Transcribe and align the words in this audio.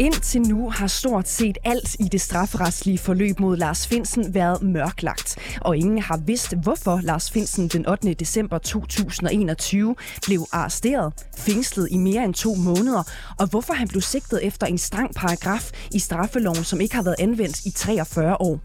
Indtil 0.00 0.40
nu 0.40 0.70
har 0.70 0.86
stort 0.86 1.28
set 1.28 1.58
alt 1.64 1.96
i 1.98 2.04
det 2.12 2.20
strafferetslige 2.20 2.98
forløb 2.98 3.40
mod 3.40 3.56
Lars 3.56 3.86
Finsen 3.86 4.34
været 4.34 4.62
mørklagt, 4.62 5.38
og 5.60 5.76
ingen 5.76 5.98
har 5.98 6.16
vidst, 6.16 6.54
hvorfor 6.62 7.00
Lars 7.02 7.30
Finsen 7.30 7.68
den 7.68 7.88
8. 7.88 8.14
december 8.14 8.58
2021 8.58 9.96
blev 10.26 10.46
arresteret, 10.52 11.12
fængslet 11.36 11.88
i 11.90 11.96
mere 11.96 12.24
end 12.24 12.34
to 12.34 12.54
måneder, 12.54 13.02
og 13.38 13.46
hvorfor 13.46 13.72
han 13.74 13.88
blev 13.88 14.00
sigtet 14.02 14.46
efter 14.46 14.66
en 14.66 14.78
streng 14.78 15.14
paragraf 15.14 15.70
i 15.94 15.98
straffeloven, 15.98 16.64
som 16.64 16.80
ikke 16.80 16.94
har 16.94 17.02
været 17.02 17.16
anvendt 17.18 17.64
i 17.64 17.70
43 17.70 18.40
år. 18.40 18.60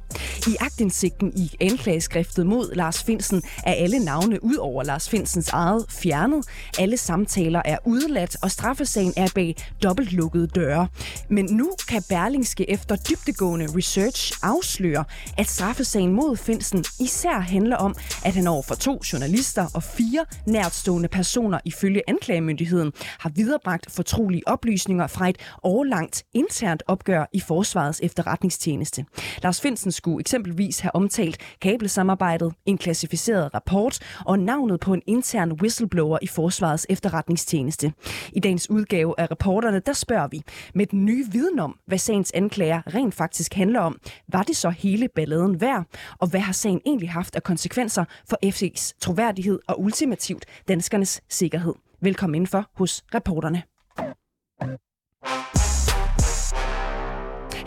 I 0.48 0.56
agtindsigten 0.60 1.32
i 1.36 1.52
anklageskriftet 1.62 2.46
mod 2.46 2.76
Lars 2.76 3.04
Finsen 3.04 3.44
er 3.64 3.74
alle 3.74 4.00
navne 4.00 4.44
ud 4.44 4.56
over 4.56 4.84
Lars 4.84 5.10
Finsens 5.10 5.50
eget 5.50 5.86
fjernet. 5.90 6.46
Alle 6.80 6.98
samtaler 6.98 7.62
er 7.66 7.78
udeladt, 7.86 8.38
og 8.42 8.52
straffesagen 8.52 9.14
er 9.18 9.28
bag 9.36 9.56
dobbeltlukkede 9.84 10.48
døre. 10.48 10.88
Men 11.30 11.46
nu 11.46 11.72
kan 11.88 12.04
Berlingske 12.10 12.70
efter 12.70 12.96
dybtegående 12.96 13.68
research 13.78 14.34
afsløre, 14.44 15.04
at 15.38 15.48
straffesagen 15.48 16.12
mod 16.12 16.38
Finsen 16.38 16.84
især 17.00 17.40
handler 17.40 17.78
om, 17.78 17.96
at 18.26 18.36
han 18.36 18.48
over 18.48 18.62
for 18.62 18.76
to 18.76 19.02
journalister 19.14 19.68
og 19.74 19.84
fire 19.84 20.26
nærtstående 20.48 21.10
personer 21.10 21.60
ifølge 21.66 22.02
anklagemyndigheden 22.08 22.92
har 23.20 23.30
viderebragt 23.36 23.92
fortrolige 23.92 24.48
oplysninger 24.48 25.08
fra 25.08 25.30
et 25.30 25.38
årlangt 25.64 26.24
internt 26.34 26.84
opgør 26.88 27.26
i 27.34 27.40
Forsvarets 27.40 28.00
efterretningstjeneste. 28.04 29.06
Lars 29.44 29.62
Finsen 29.62 29.92
skulle 29.92 30.20
eksempelvis 30.20 30.80
have 30.80 30.96
omtalt 30.96 31.38
kabelsamarbejdet, 31.62 32.54
en 32.66 32.78
klassificeret 32.78 33.54
rapport 33.54 34.00
og 34.26 34.40
navnet 34.40 34.80
på 34.80 34.94
en 34.94 35.02
intern 35.08 35.52
whistleblower 35.52 36.18
i 36.22 36.28
Forsvarets 36.28 36.86
efterretningstjeneste. 36.90 37.94
I 38.34 38.40
dagens 38.40 38.70
udgave 38.70 39.14
af 39.18 39.32
reporterne, 39.32 39.80
der 39.80 39.94
spørger 39.94 40.28
vi 40.28 40.42
med 40.76 40.86
den 40.86 41.06
nye 41.06 41.15
viden 41.32 41.60
om, 41.60 41.80
hvad 41.86 41.98
sagens 41.98 42.32
anklager 42.32 42.82
rent 42.96 43.14
faktisk 43.14 43.54
handler 43.54 43.80
om. 43.80 44.00
Var 44.28 44.44
det 44.44 44.56
så 44.56 44.70
hele 44.70 45.08
balladen 45.16 45.62
værd? 45.62 45.86
Og 46.20 46.28
hvad 46.28 46.40
har 46.40 46.54
sagen 46.54 46.82
egentlig 46.86 47.10
haft 47.10 47.36
af 47.36 47.44
konsekvenser 47.44 48.06
for 48.30 48.38
FC's 48.46 48.98
troværdighed 49.00 49.60
og 49.68 49.82
ultimativt 49.82 50.46
danskernes 50.68 51.22
sikkerhed? 51.30 51.74
Velkommen 52.02 52.36
indenfor 52.36 52.70
hos 52.74 53.04
reporterne. 53.14 53.64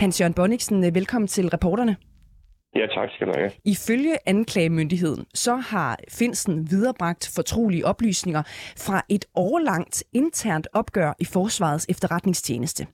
Hans-Jørgen 0.00 0.34
Bonniksen, 0.34 0.94
velkommen 0.94 1.28
til 1.28 1.48
reporterne. 1.48 1.96
Ja, 2.74 2.86
tak 2.86 3.08
skal 3.14 3.26
du 3.26 3.32
have. 3.36 3.50
Ifølge 3.64 4.16
anklagemyndigheden, 4.26 5.26
så 5.34 5.56
har 5.56 5.98
Finsen 6.10 6.70
viderebragt 6.70 7.30
fortrolige 7.34 7.86
oplysninger 7.86 8.42
fra 8.76 9.02
et 9.08 9.24
årlangt 9.34 10.04
internt 10.12 10.68
opgør 10.72 11.12
i 11.18 11.24
Forsvarets 11.24 11.86
efterretningstjeneste. 11.88 12.86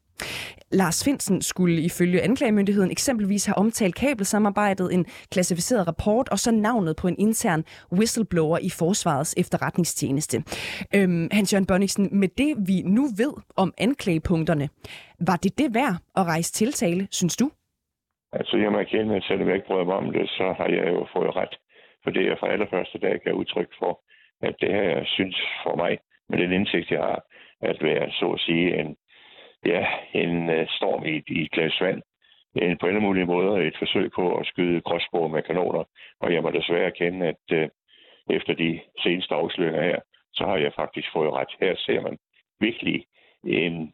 Lars 0.73 1.05
Finsen 1.05 1.43
skulle 1.43 1.83
ifølge 1.83 2.23
anklagemyndigheden 2.23 2.91
eksempelvis 2.91 3.47
have 3.47 3.59
omtalt 3.59 3.95
kabelsamarbejdet, 3.95 4.95
en 4.95 5.07
klassificeret 5.33 5.89
rapport 5.89 6.29
og 6.29 6.39
så 6.39 6.51
navnet 6.51 6.97
på 6.97 7.09
en 7.09 7.17
intern 7.19 7.65
whistleblower 7.93 8.59
i 8.59 8.71
Forsvarets 8.79 9.35
efterretningstjeneste. 9.39 10.37
Øhm, 10.97 11.29
Hans-Jørgen 11.33 11.67
Bonniksen, 11.67 12.09
med 12.21 12.29
det 12.29 12.55
vi 12.69 12.83
nu 12.83 13.03
ved 13.17 13.33
om 13.57 13.75
anklagepunkterne, 13.79 14.69
var 15.29 15.37
det 15.37 15.59
det 15.59 15.75
værd 15.75 15.97
at 16.17 16.25
rejse 16.27 16.53
tiltale, 16.53 17.09
synes 17.11 17.37
du? 17.37 17.51
Altså, 18.33 18.57
jeg 18.57 18.73
må 18.73 18.79
erkende, 18.79 19.17
at 19.17 19.25
selvom 19.29 19.49
jeg 19.49 19.57
ikke 19.57 19.67
bryder 19.67 19.85
mig 19.85 19.95
om 19.95 20.13
det, 20.13 20.29
så 20.29 20.55
har 20.59 20.69
jeg 20.69 20.89
jo 20.97 21.07
fået 21.17 21.37
ret. 21.37 21.55
For 22.03 22.11
det 22.11 22.27
jeg 22.27 22.37
fra 22.41 22.53
allerførste 22.53 22.99
dag 22.99 23.21
gav 23.25 23.35
udtryk 23.35 23.71
for, 23.79 23.93
at 24.43 24.55
det 24.61 24.71
her, 24.79 25.05
synes 25.05 25.37
for 25.65 25.77
mig, 25.77 25.99
med 26.29 26.39
den 26.39 26.53
indsigt, 26.53 26.91
jeg 26.91 27.01
har, 27.01 27.21
at 27.61 27.79
være, 27.83 28.11
så 28.11 28.27
at 28.37 28.41
sige, 28.41 28.81
en 28.81 28.97
ja, 29.67 29.87
en 30.13 30.51
øh, 30.51 30.67
storm 30.69 31.07
i, 31.07 31.23
i 31.27 31.43
et 31.43 31.51
glas 31.51 31.81
vand. 31.81 32.03
En, 32.57 32.79
på 32.79 32.87
alle 32.87 33.01
mulige 33.01 33.27
måder 33.27 33.57
et 33.57 33.77
forsøg 33.79 34.11
på 34.13 34.37
at 34.37 34.47
skyde 34.47 34.81
gråsbord 34.81 35.31
med 35.31 35.43
kanoner. 35.43 35.85
Og 36.21 36.35
jeg 36.35 36.43
må 36.43 36.51
desværre 36.51 36.85
erkende, 36.85 37.27
at 37.27 37.45
øh, 37.53 37.69
efter 38.31 38.55
de 38.55 38.81
seneste 39.03 39.35
afsløringer 39.35 39.83
her, 39.83 40.01
så 40.33 40.45
har 40.45 40.57
jeg 40.57 40.73
faktisk 40.77 41.09
fået 41.13 41.33
ret. 41.33 41.49
Her 41.61 41.75
ser 41.77 42.01
man 42.01 42.19
virkelig 42.61 43.05
en, 43.47 43.93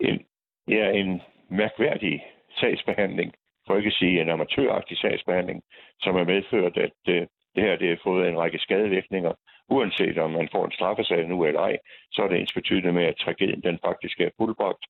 en, 0.00 0.26
ja, 0.68 0.90
en 0.90 1.22
mærkværdig 1.50 2.24
sagsbehandling, 2.60 3.34
for 3.66 3.76
ikke 3.76 3.86
at 3.86 3.92
sige 3.92 4.20
en 4.20 4.28
amatøragtig 4.28 4.98
sagsbehandling, 4.98 5.62
som 6.00 6.14
har 6.14 6.24
medført, 6.24 6.76
at 6.76 6.98
øh, 7.08 7.26
det 7.54 7.62
her 7.64 7.76
det 7.76 7.88
har 7.88 8.00
fået 8.02 8.28
en 8.28 8.38
række 8.38 8.58
skadevirkninger, 8.58 9.32
uanset 9.74 10.18
om 10.18 10.30
man 10.30 10.48
får 10.52 10.64
en 10.64 10.76
straffesag 10.78 11.28
nu 11.28 11.44
eller 11.44 11.60
ej, 11.60 11.76
så 12.12 12.22
er 12.22 12.28
det 12.28 12.38
ens 12.40 12.52
betydende 12.52 12.92
med, 12.92 13.04
at 13.04 13.16
tragedien 13.24 13.62
den 13.62 13.78
faktisk 13.86 14.20
er 14.20 14.30
fuldbragt, 14.38 14.84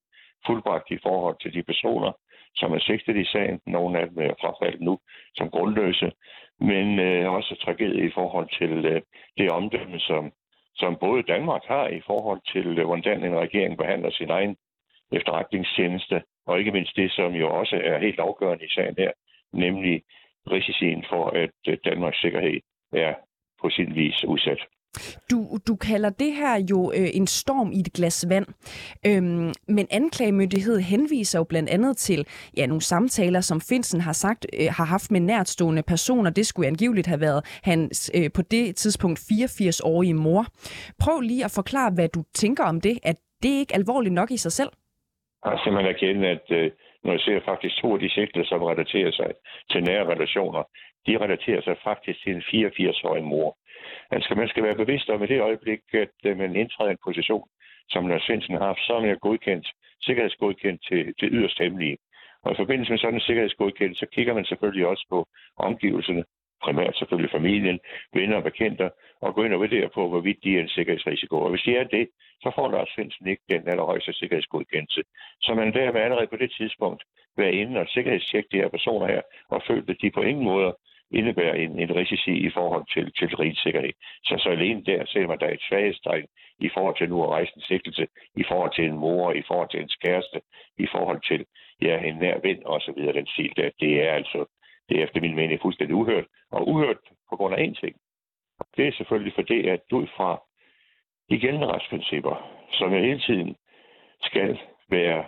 fuldbragt 0.46 0.90
i 0.90 0.98
forhold 1.02 1.36
til 1.42 1.54
de 1.54 1.62
personer, 1.62 2.12
som 2.54 2.72
er 2.72 2.78
sigtet 2.78 3.16
i 3.16 3.24
sagen. 3.24 3.60
Nogle 3.66 3.98
af 4.00 4.08
dem 4.08 4.18
er 4.18 4.34
frafaldet 4.40 4.80
nu 4.80 4.98
som 5.34 5.50
grundløse, 5.50 6.12
men 6.60 6.98
øh, 6.98 7.32
også 7.32 7.56
tragedie 7.64 8.06
i 8.06 8.12
forhold 8.14 8.48
til 8.58 8.84
øh, 8.84 9.02
det 9.38 9.50
omdømme, 9.50 9.98
som, 9.98 10.32
som 10.74 10.96
både 11.00 11.22
Danmark 11.22 11.64
har 11.64 11.88
i 11.88 12.00
forhold 12.06 12.40
til, 12.52 12.78
øh, 12.78 12.86
hvordan 12.86 13.24
en 13.24 13.38
regering 13.38 13.78
behandler 13.78 14.10
sin 14.10 14.30
egen 14.30 14.56
efterretningstjeneste, 15.12 16.22
og 16.46 16.58
ikke 16.58 16.72
mindst 16.72 16.96
det, 16.96 17.12
som 17.12 17.32
jo 17.32 17.50
også 17.60 17.76
er 17.84 17.98
helt 17.98 18.20
afgørende 18.20 18.64
i 18.64 18.74
sagen 18.74 18.94
her, 18.98 19.12
nemlig 19.52 20.02
risicien 20.50 21.04
for, 21.08 21.24
at 21.26 21.58
øh, 21.68 21.78
Danmarks 21.84 22.20
sikkerhed 22.20 22.60
er 22.92 23.14
på 23.62 23.70
sin 23.70 23.94
vis 23.94 24.24
udsat. 24.24 24.60
Du, 25.30 25.58
du 25.68 25.76
kalder 25.76 26.10
det 26.10 26.32
her 26.32 26.66
jo 26.70 26.92
øh, 26.96 27.08
en 27.14 27.26
storm 27.26 27.72
i 27.72 27.80
et 27.80 27.92
glas 27.92 28.26
vand, 28.28 28.46
øhm, 29.06 29.52
men 29.68 29.86
anklagemyndighed 29.90 30.80
henviser 30.80 31.38
jo 31.38 31.44
blandt 31.44 31.70
andet 31.70 31.96
til 31.96 32.26
ja, 32.56 32.66
nogle 32.66 32.82
samtaler, 32.82 33.40
som 33.40 33.60
Finsen 33.60 34.00
har 34.00 34.12
sagt 34.12 34.46
øh, 34.52 34.66
har 34.76 34.84
haft 34.84 35.10
med 35.10 35.20
nærtstående 35.20 35.82
personer. 35.82 36.30
Det 36.30 36.46
skulle 36.46 36.68
angiveligt 36.68 37.06
have 37.06 37.20
været 37.20 37.60
hans 37.62 38.10
øh, 38.14 38.30
på 38.34 38.42
det 38.42 38.76
tidspunkt 38.76 39.18
84-årige 39.18 40.14
mor. 40.14 40.46
Prøv 41.00 41.20
lige 41.20 41.44
at 41.44 41.54
forklare, 41.54 41.90
hvad 41.94 42.08
du 42.08 42.22
tænker 42.34 42.64
om 42.64 42.80
det. 42.80 42.98
At 43.02 43.16
det 43.42 43.48
ikke 43.48 43.74
alvorligt 43.74 44.14
nok 44.14 44.30
i 44.30 44.36
sig 44.36 44.52
selv? 44.52 44.70
Jeg 45.44 45.50
har 45.52 45.60
simpelthen 45.64 45.94
erkendt, 45.94 46.24
at 46.24 46.46
øh, 46.58 46.70
når 47.04 47.12
jeg 47.12 47.20
ser 47.20 47.40
faktisk 47.50 47.74
to 47.76 47.94
af 47.94 48.00
de 48.00 48.10
sigtede, 48.10 48.46
som 48.46 48.62
relaterer 48.62 49.12
sig 49.12 49.30
til 49.70 49.84
nære 49.84 50.08
relationer, 50.14 50.62
de 51.06 51.18
relaterer 51.24 51.62
sig 51.62 51.76
faktisk 51.84 52.22
til 52.22 52.32
en 52.34 52.42
84-årig 52.52 53.24
mor. 53.24 53.56
Altså 54.10 54.34
man 54.34 54.48
skal 54.48 54.62
være 54.62 54.80
bevidst 54.82 55.08
om 55.10 55.22
i 55.22 55.26
det 55.26 55.40
øjeblik, 55.40 55.80
at 55.92 56.16
øh, 56.26 56.38
man 56.38 56.56
indtræder 56.56 56.90
en 56.90 57.04
position, 57.04 57.48
som 57.88 58.08
Lars 58.08 58.22
Svendsen 58.22 58.54
har 58.54 58.66
haft, 58.66 58.80
så 58.86 58.92
er 58.94 59.00
man 59.00 59.18
godkendt, 59.18 59.66
sikkerhedsgodkendt 60.00 60.80
til, 60.88 61.14
til 61.18 61.28
yderst 61.32 61.58
hemmelige. 61.58 61.98
Og 62.44 62.52
i 62.52 62.56
forbindelse 62.56 62.92
med 62.92 62.98
sådan 62.98 63.14
en 63.14 63.20
sikkerhedsgodkendelse, 63.20 64.00
så 64.00 64.06
kigger 64.14 64.34
man 64.34 64.44
selvfølgelig 64.44 64.86
også 64.86 65.06
på 65.10 65.26
omgivelserne, 65.56 66.24
primært 66.62 66.96
selvfølgelig 66.96 67.30
familien, 67.30 67.78
venner 68.14 68.36
og 68.36 68.42
bekendte, 68.42 68.90
og 69.20 69.34
gå 69.34 69.42
ind 69.44 69.54
og 69.54 69.60
vurdere 69.60 69.88
på, 69.88 70.08
hvorvidt 70.08 70.44
de 70.44 70.56
er 70.56 70.60
en 70.60 70.68
sikkerhedsrisiko. 70.68 71.36
Og 71.42 71.50
hvis 71.50 71.62
de 71.62 71.76
er 71.76 71.84
det, 71.84 72.08
så 72.42 72.52
får 72.54 72.70
Lars 72.70 72.88
Svendsen 72.94 73.26
ikke 73.28 73.42
den 73.50 73.68
allerhøjeste 73.68 74.12
sikkerhedsgodkendelse. 74.12 75.02
Så 75.40 75.54
man 75.54 75.72
der 75.72 76.04
allerede 76.04 76.26
på 76.26 76.36
det 76.36 76.52
tidspunkt 76.58 77.02
være 77.36 77.52
inde 77.52 77.80
og 77.80 77.86
sikkerhedstjekke 77.88 78.48
de 78.52 78.56
her 78.56 78.68
personer 78.68 79.06
her, 79.06 79.22
og 79.48 79.62
føle, 79.66 79.84
at 79.88 79.96
de 80.02 80.10
på 80.10 80.22
ingen 80.22 80.44
måde 80.44 80.76
indebærer 81.12 81.54
en, 81.54 81.78
en 81.78 81.96
risici 81.96 82.34
i 82.48 82.50
forhold 82.50 82.84
til, 82.94 83.12
til 83.18 83.36
rigets 83.36 83.62
sikkerhed. 83.62 83.92
Så, 84.24 84.34
så 84.42 84.48
alene 84.48 84.84
der 84.84 85.04
selvom 85.06 85.38
der 85.38 85.46
er 85.46 85.54
et 85.54 85.66
svaghedstegn 85.68 86.26
i 86.58 86.68
forhold 86.74 86.96
til 86.96 87.08
nu 87.08 87.22
at 87.22 87.30
rejse 87.30 87.52
en 87.56 87.62
sigtelse, 87.62 88.06
i 88.36 88.44
forhold 88.48 88.72
til 88.74 88.84
en 88.84 88.96
mor, 88.98 89.32
i 89.32 89.42
forhold 89.48 89.70
til 89.70 89.80
en 89.80 89.90
kæreste, 90.04 90.40
i 90.78 90.86
forhold 90.92 91.20
til 91.28 91.46
ja, 91.82 91.98
en 92.08 92.16
nær 92.16 92.38
ven 92.42 92.66
og 92.66 92.80
så 92.80 92.92
videre. 92.96 93.12
Den 93.12 93.26
stil 93.26 93.52
der, 93.56 93.70
det 93.80 93.92
er 94.06 94.12
altså, 94.12 94.44
det 94.88 94.98
er 94.98 95.04
efter 95.04 95.20
min 95.20 95.34
mening 95.34 95.60
fuldstændig 95.62 95.96
uhørt. 95.96 96.26
Og 96.50 96.68
uhørt 96.68 96.98
på 97.30 97.36
grund 97.36 97.54
af 97.54 97.66
én 97.66 97.80
ting. 97.80 97.96
Det 98.76 98.88
er 98.88 98.92
selvfølgelig 98.92 99.34
fordi, 99.34 99.68
at 99.68 99.80
ud 99.92 100.06
fra 100.16 100.42
de 101.30 101.38
gældende 101.38 101.66
retsprincipper, 101.66 102.36
som 102.72 102.92
jeg 102.92 103.00
hele 103.00 103.20
tiden 103.20 103.56
skal 104.22 104.58
være, 104.88 105.24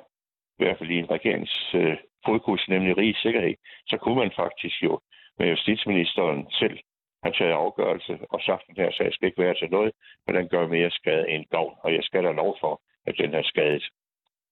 i 0.59 0.65
hvert 0.65 0.79
fald 0.79 0.91
i 0.91 0.99
en 0.99 1.11
regerings 1.11 1.75
øh, 1.75 1.97
fodkurs, 2.27 2.69
nemlig 2.69 2.99
rigets 2.99 3.23
sikkerhed, 3.23 3.55
så 3.87 3.97
kunne 3.97 4.19
man 4.19 4.33
faktisk 4.37 4.83
jo 4.83 5.01
med 5.39 5.47
justitsministeren 5.49 6.51
selv 6.51 6.79
har 7.25 7.31
taget 7.31 7.53
afgørelse 7.53 8.19
og 8.31 8.41
sagt, 8.41 8.63
at 8.69 8.77
den 8.77 8.85
her 8.85 8.93
sag 8.93 9.13
skal 9.13 9.27
ikke 9.27 9.43
være 9.43 9.55
til 9.55 9.71
noget, 9.71 9.93
men 10.27 10.37
den 10.37 10.49
gør 10.49 10.67
mere 10.67 10.91
skade 10.91 11.29
end 11.29 11.45
gavn, 11.51 11.75
og 11.85 11.95
jeg 11.95 12.03
skal 12.05 12.25
da 12.25 12.31
lov 12.31 12.57
for, 12.61 12.83
at 13.07 13.15
den 13.19 13.35
er 13.35 13.43
skadet. 13.43 13.85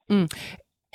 Mm. 0.08 0.28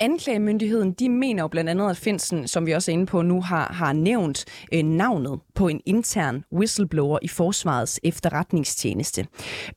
Anklagemyndigheden 0.00 0.92
de 0.92 1.08
mener 1.08 1.42
jo 1.42 1.48
blandt 1.48 1.70
andet, 1.70 1.90
at 1.90 1.96
Finsen, 1.96 2.48
som 2.48 2.66
vi 2.66 2.72
også 2.72 2.90
er 2.90 2.92
inde 2.92 3.06
på 3.06 3.22
nu, 3.22 3.40
har, 3.42 3.72
har 3.72 3.92
nævnt 3.92 4.44
øh, 4.72 4.82
navnet 4.82 5.40
på 5.54 5.68
en 5.68 5.80
intern 5.86 6.44
whistleblower 6.52 7.18
i 7.22 7.28
Forsvarets 7.28 8.00
efterretningstjeneste. 8.04 9.26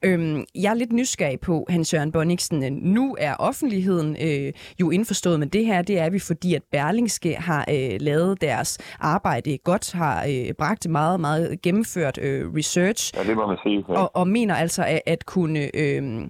Øhm, 0.03 0.45
jeg 0.55 0.69
er 0.69 0.73
lidt 0.73 0.91
nysgerrig 0.91 1.39
på, 1.39 1.65
Hans 1.69 1.93
Jørgen 1.93 2.11
Bonniksen. 2.11 2.73
Nu 2.73 3.15
er 3.19 3.35
offentligheden 3.35 4.17
øh, 4.21 4.53
jo 4.81 4.89
indforstået 4.89 5.39
med 5.39 5.47
det 5.47 5.65
her. 5.65 5.81
Det 5.81 5.99
er 5.99 6.09
vi, 6.09 6.19
fordi 6.19 6.55
at 6.55 6.63
Berlingske 6.71 7.35
har 7.35 7.65
øh, 7.69 7.97
lavet 7.99 8.41
deres 8.41 8.77
arbejde 8.99 9.57
godt, 9.57 9.91
har 9.91 10.25
øh, 10.29 10.53
bragt 10.57 10.89
meget, 10.89 11.19
meget 11.19 11.61
gennemført 11.61 12.17
øh, 12.21 12.53
research. 12.53 13.13
Ja, 13.17 13.23
det 13.23 13.35
må 13.35 13.47
man 13.47 13.57
sige. 13.63 13.85
Ja. 13.89 13.93
Og, 13.93 14.15
og 14.15 14.27
mener 14.27 14.55
altså 14.55 14.83
at, 14.83 15.01
at 15.05 15.25
kunne 15.25 15.75
øh, 15.75 16.27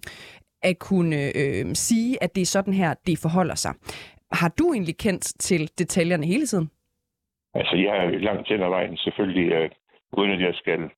at 0.63 0.79
kunne 0.79 1.15
øh, 1.15 1.65
sige, 1.73 2.23
at 2.23 2.35
det 2.35 2.41
er 2.41 2.45
sådan 2.45 2.73
her, 2.73 2.93
det 3.07 3.17
forholder 3.21 3.55
sig. 3.55 3.73
Har 4.31 4.49
du 4.59 4.73
egentlig 4.73 4.97
kendt 4.97 5.23
til 5.39 5.71
detaljerne 5.77 6.25
hele 6.25 6.45
tiden? 6.45 6.69
Altså, 7.53 7.75
jeg 7.75 7.97
er 7.97 8.09
langt 8.09 8.47
hen 8.47 8.61
ad 8.61 8.69
vejen 8.69 8.97
selvfølgelig, 8.97 9.51
øh, 9.51 9.69
uden 10.17 10.31
at 10.31 10.41
jeg 10.41 10.53
skal 10.55 10.89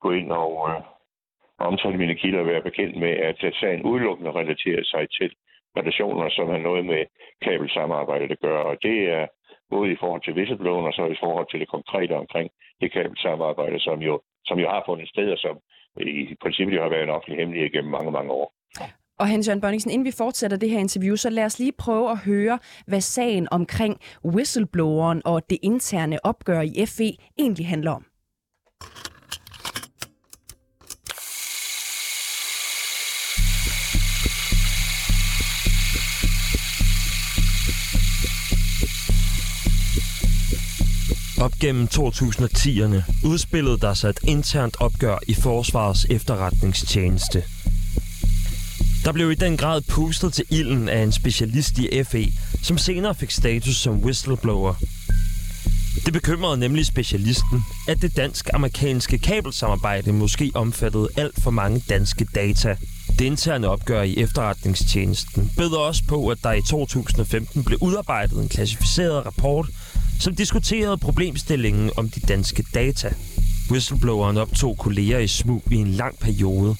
gå 0.00 0.10
ind 0.10 0.32
og 0.32 0.70
øh, 0.70 0.80
omtale 1.58 1.96
mine 1.96 2.14
kilder 2.14 2.40
og 2.40 2.46
være 2.46 2.62
bekendt 2.62 2.96
med, 2.96 3.10
at 3.28 3.54
sagen 3.60 3.82
udelukkende 3.82 4.32
relaterer 4.32 4.84
sig 4.84 5.06
til 5.10 5.30
relationer, 5.76 6.28
som 6.30 6.48
har 6.48 6.58
noget 6.58 6.84
med 6.86 7.02
kabelsamarbejde 7.42 8.24
at 8.24 8.40
gøre. 8.40 8.64
Og 8.64 8.76
det 8.82 8.98
er 9.10 9.26
både 9.70 9.92
i 9.92 9.96
forhold 10.00 10.22
til 10.22 10.34
whistleblowing 10.36 10.86
og 10.86 10.92
så 10.92 11.04
i 11.06 11.20
forhold 11.20 11.46
til 11.50 11.60
det 11.60 11.68
konkrete 11.68 12.14
omkring 12.22 12.50
det 12.80 12.92
kabelsamarbejde, 12.92 13.80
som 13.80 13.98
jo, 14.08 14.20
som 14.44 14.58
jo 14.58 14.68
har 14.68 14.82
fundet 14.86 15.08
sted, 15.08 15.28
og 15.32 15.38
som 15.38 15.56
i 15.96 16.36
princippet 16.42 16.76
jo 16.76 16.82
har 16.82 16.88
været 16.88 17.02
en 17.02 17.16
offentlig 17.16 17.38
hemmelighed 17.38 17.70
gennem 17.70 17.90
mange, 17.90 18.10
mange 18.10 18.32
år. 18.32 18.52
Og 19.18 19.28
Hans 19.28 19.46
Jørgen 19.46 19.60
Bonningsen, 19.60 19.90
inden 19.90 20.04
vi 20.04 20.10
fortsætter 20.10 20.56
det 20.56 20.70
her 20.70 20.78
interview, 20.78 21.16
så 21.16 21.30
lad 21.30 21.44
os 21.44 21.58
lige 21.58 21.72
prøve 21.78 22.10
at 22.10 22.18
høre, 22.18 22.58
hvad 22.86 23.00
sagen 23.00 23.48
omkring 23.50 23.96
whistlebloweren 24.24 25.22
og 25.24 25.42
det 25.50 25.58
interne 25.62 26.26
opgør 26.26 26.60
i 26.60 26.86
FE 26.86 27.12
egentlig 27.38 27.68
handler 27.68 27.90
om. 27.90 28.04
Op 41.40 41.52
gennem 41.60 41.84
2010'erne 41.84 43.26
udspillede 43.26 43.78
der 43.78 43.94
sig 43.94 44.08
et 44.08 44.20
internt 44.28 44.80
opgør 44.80 45.18
i 45.28 45.34
Forsvarets 45.34 46.06
efterretningstjeneste– 46.10 47.42
der 49.04 49.12
blev 49.12 49.32
i 49.32 49.34
den 49.34 49.56
grad 49.56 49.80
pustet 49.80 50.32
til 50.32 50.44
ilden 50.50 50.88
af 50.88 51.02
en 51.02 51.12
specialist 51.12 51.78
i 51.78 52.04
FE, 52.04 52.32
som 52.62 52.78
senere 52.78 53.14
fik 53.14 53.30
status 53.30 53.76
som 53.76 54.04
whistleblower. 54.04 54.74
Det 56.04 56.12
bekymrede 56.12 56.56
nemlig 56.56 56.86
specialisten, 56.86 57.64
at 57.88 58.02
det 58.02 58.16
dansk-amerikanske 58.16 59.18
kabelsamarbejde 59.18 60.12
måske 60.12 60.50
omfattede 60.54 61.08
alt 61.16 61.42
for 61.42 61.50
mange 61.50 61.82
danske 61.88 62.26
data. 62.34 62.76
Det 63.18 63.24
interne 63.24 63.68
opgør 63.68 64.02
i 64.02 64.16
efterretningstjenesten 64.16 65.50
bød 65.56 65.72
også 65.72 66.02
på, 66.08 66.28
at 66.28 66.38
der 66.42 66.52
i 66.52 66.62
2015 66.70 67.64
blev 67.64 67.78
udarbejdet 67.80 68.38
en 68.38 68.48
klassificeret 68.48 69.26
rapport, 69.26 69.68
som 70.20 70.34
diskuterede 70.34 70.98
problemstillingen 70.98 71.90
om 71.96 72.10
de 72.10 72.20
danske 72.20 72.64
data. 72.74 73.14
Whistlebloweren 73.70 74.36
optog 74.36 74.78
kolleger 74.78 75.18
i 75.18 75.28
smug 75.28 75.62
i 75.70 75.76
en 75.76 75.90
lang 75.90 76.18
periode, 76.18 76.76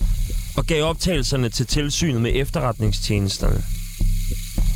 og 0.57 0.67
gav 0.67 0.85
optagelserne 0.85 1.49
til 1.49 1.67
tilsynet 1.67 2.23
med 2.23 2.31
efterretningstjenesterne. 2.35 3.65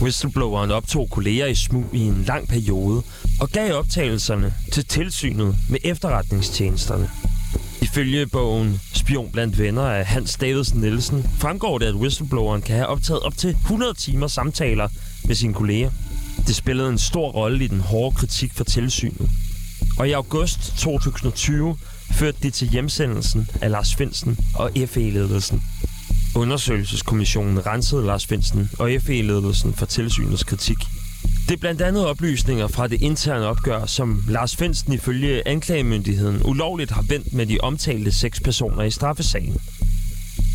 Whistlebloweren 0.00 0.70
optog 0.70 1.10
kolleger 1.10 1.46
i 1.46 1.54
smug 1.54 1.84
i 1.92 2.00
en 2.00 2.24
lang 2.26 2.48
periode 2.48 3.02
og 3.40 3.48
gav 3.48 3.78
optagelserne 3.78 4.54
til 4.72 4.84
tilsynet 4.84 5.56
med 5.68 5.78
efterretningstjenesterne. 5.84 7.10
Ifølge 7.82 8.26
bogen 8.26 8.80
Spion 8.94 9.30
blandt 9.32 9.58
venner 9.58 9.82
af 9.82 10.06
Hans 10.06 10.36
Davidsen 10.36 10.80
Nielsen 10.80 11.26
fremgår 11.38 11.78
det, 11.78 11.86
at 11.86 11.94
whistlebloweren 11.94 12.62
kan 12.62 12.76
have 12.76 12.86
optaget 12.86 13.20
op 13.20 13.36
til 13.36 13.50
100 13.50 13.94
timer 13.94 14.26
samtaler 14.26 14.88
med 15.24 15.34
sine 15.34 15.54
kolleger. 15.54 15.90
Det 16.46 16.56
spillede 16.56 16.88
en 16.88 16.98
stor 16.98 17.30
rolle 17.30 17.64
i 17.64 17.68
den 17.68 17.80
hårde 17.80 18.16
kritik 18.16 18.52
for 18.54 18.64
tilsynet. 18.64 19.30
Og 19.98 20.08
i 20.08 20.12
august 20.12 20.72
2020 20.78 21.76
førte 22.12 22.38
det 22.42 22.54
til 22.54 22.68
hjemsendelsen 22.68 23.48
af 23.62 23.70
Lars 23.70 23.94
Finsen 23.94 24.38
og 24.54 24.70
FE-ledelsen. 24.86 25.62
Undersøgelseskommissionen 26.38 27.66
rensede 27.66 28.06
Lars 28.06 28.26
Finsen 28.26 28.70
og 28.78 28.90
FE-ledelsen 29.02 29.74
for 29.74 29.86
tilsynets 29.86 30.44
kritik. 30.44 30.76
Det 31.48 31.54
er 31.54 31.56
blandt 31.56 31.82
andet 31.82 32.06
oplysninger 32.06 32.66
fra 32.66 32.86
det 32.86 33.02
interne 33.02 33.46
opgør, 33.46 33.86
som 33.86 34.24
Lars 34.28 34.56
Finsen 34.56 34.92
ifølge 34.92 35.48
anklagemyndigheden 35.48 36.42
ulovligt 36.44 36.90
har 36.90 37.02
vendt 37.02 37.32
med 37.32 37.46
de 37.46 37.58
omtalte 37.60 38.12
seks 38.12 38.40
personer 38.40 38.82
i 38.82 38.90
straffesagen. 38.90 39.56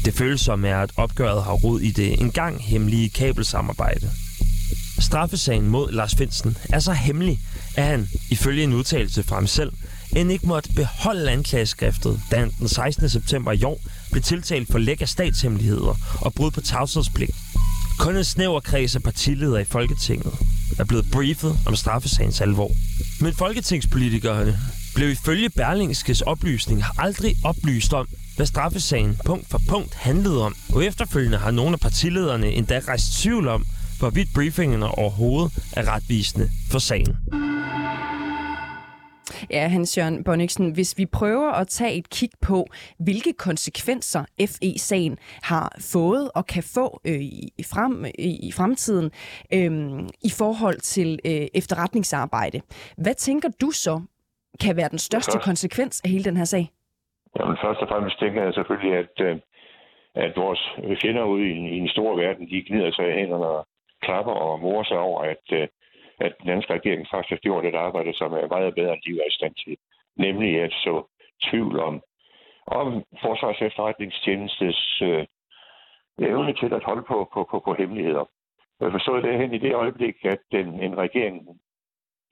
Det 0.06 0.14
føles 0.14 0.42
som 0.42 0.66
er, 0.66 0.78
at 0.78 0.92
opgøret 0.98 1.44
har 1.44 1.54
rod 1.54 1.82
i 1.82 1.92
det 1.92 2.22
engang 2.22 2.64
hemmelige 2.64 3.10
kabelsamarbejde. 3.10 4.12
Straffesagen 5.00 5.70
mod 5.70 5.92
Lars 5.92 6.16
Finsen 6.16 6.58
er 6.70 6.80
så 6.80 6.94
hemmelig, 6.94 7.40
at 7.76 7.84
han, 7.84 8.08
ifølge 8.30 8.64
en 8.64 8.74
udtalelse 8.74 9.24
fra 9.24 9.36
ham 9.36 9.48
selv, 9.48 9.72
end 10.16 10.32
ikke 10.32 10.48
måtte 10.48 10.74
beholde 10.76 11.32
anklageskriftet, 11.32 12.22
da 12.32 12.40
han 12.40 12.52
den 12.60 12.68
16. 12.68 13.10
september 13.10 13.52
i 13.52 13.64
år 13.64 13.80
blev 14.14 14.24
tiltalt 14.24 14.72
for 14.72 14.78
læk 14.78 15.02
af 15.02 15.10
statshemmeligheder 15.10 15.96
og 16.22 16.34
brud 16.34 16.52
på 16.52 16.62
tavshedspligt. 16.62 17.32
Kun 18.00 18.18
en 18.18 18.24
snæver 18.24 18.60
kreds 18.60 18.96
af 18.96 19.04
partiledere 19.04 19.62
i 19.62 19.66
Folketinget 19.66 20.34
er 20.80 20.84
blevet 20.84 21.12
briefet 21.12 21.60
om 21.66 21.76
straffesagens 21.76 22.42
alvor. 22.42 22.72
Men 23.22 23.34
folketingspolitikerne 23.34 24.60
blev 24.96 25.10
ifølge 25.12 25.50
Berlingskes 25.50 26.22
oplysning 26.22 26.84
aldrig 26.98 27.36
oplyst 27.44 27.94
om, 27.94 28.08
hvad 28.36 28.46
straffesagen 28.46 29.18
punkt 29.26 29.50
for 29.50 29.62
punkt 29.70 29.94
handlede 29.94 30.46
om, 30.46 30.56
og 30.74 30.86
efterfølgende 30.86 31.38
har 31.38 31.52
nogle 31.52 31.74
af 31.74 31.80
partilederne 31.80 32.48
endda 32.48 32.82
rejst 32.88 33.22
tvivl 33.22 33.48
om, 33.48 33.66
hvorvidt 34.00 34.34
briefingerne 34.34 34.88
overhovedet 34.88 35.52
er 35.72 35.96
retvisende 35.96 36.50
for 36.72 36.80
sagen. 36.80 37.18
Ja, 39.52 39.68
Hans 39.68 39.98
Jørgen 39.98 40.24
Bonniksen, 40.24 40.74
hvis 40.74 40.98
vi 40.98 41.06
prøver 41.06 41.52
at 41.52 41.68
tage 41.68 41.98
et 41.98 42.10
kig 42.10 42.30
på, 42.42 42.66
hvilke 43.00 43.34
konsekvenser 43.34 44.24
FE-sagen 44.40 45.18
har 45.44 45.68
fået 45.94 46.32
og 46.36 46.46
kan 46.46 46.64
få 46.76 47.02
øh, 47.08 47.22
i, 47.62 47.64
frem, 47.74 48.06
i 48.48 48.52
fremtiden 48.58 49.12
øh, 49.58 49.72
i 50.30 50.32
forhold 50.40 50.80
til 50.80 51.20
øh, 51.26 51.48
efterretningsarbejde. 51.54 52.62
Hvad 52.98 53.14
tænker 53.14 53.50
du 53.62 53.72
så 53.72 54.02
kan 54.62 54.78
være 54.78 54.90
den 54.90 55.00
største 55.00 55.38
konsekvens 55.40 56.02
af 56.06 56.10
hele 56.10 56.24
den 56.24 56.38
her 56.38 56.46
sag? 56.46 56.66
Jamen, 57.40 57.58
først 57.64 57.80
og 57.84 57.88
fremmest 57.88 58.20
tænker 58.20 58.44
jeg 58.44 58.54
selvfølgelig, 58.54 58.94
at, 59.04 59.16
øh, 59.28 59.36
at 60.16 60.32
vores 60.36 60.62
fjender 61.02 61.24
ude 61.24 61.44
i, 61.50 61.54
i 61.76 61.78
en 61.78 61.90
stor 61.90 62.16
verden, 62.16 62.50
de 62.50 62.64
gnider 62.68 62.92
sig 62.92 63.06
i 63.10 63.20
hænderne 63.20 63.46
og 63.46 63.68
klapper 64.02 64.32
og 64.32 64.60
morer 64.60 64.84
sig 64.84 64.98
over, 64.98 65.22
at, 65.22 65.46
øh, 65.60 65.68
at 66.20 66.34
den 66.40 66.48
danske 66.48 66.74
regering 66.74 67.08
faktisk 67.12 67.30
har 67.30 67.38
gjort 67.38 67.66
et 67.66 67.76
arbejde, 67.76 68.14
som 68.14 68.34
er 68.34 68.48
meget 68.48 68.76
bedre, 68.76 68.94
end 68.94 69.02
de 69.02 69.16
var 69.16 69.28
i 69.28 69.38
stand 69.38 69.56
til. 69.56 69.78
Nemlig 70.18 70.62
at 70.62 70.72
så 70.72 71.04
tvivl 71.44 71.80
om, 71.80 72.02
om 72.68 73.04
Forsvars 73.22 73.62
efterretningstjenestes 73.62 75.02
øh, 75.02 75.26
evne 76.20 76.54
til 76.54 76.74
at 76.74 76.84
holde 76.84 77.04
på, 77.04 77.30
på, 77.34 77.48
på, 77.52 77.60
på 77.66 77.74
hemmeligheder. 77.74 78.26
Jeg 78.80 78.92
forstod 78.92 79.22
det 79.22 79.40
hen 79.40 79.54
i 79.54 79.58
det 79.58 79.74
øjeblik, 79.74 80.16
at 80.26 80.40
den, 80.52 80.84
en 80.84 80.98
regering 80.98 81.48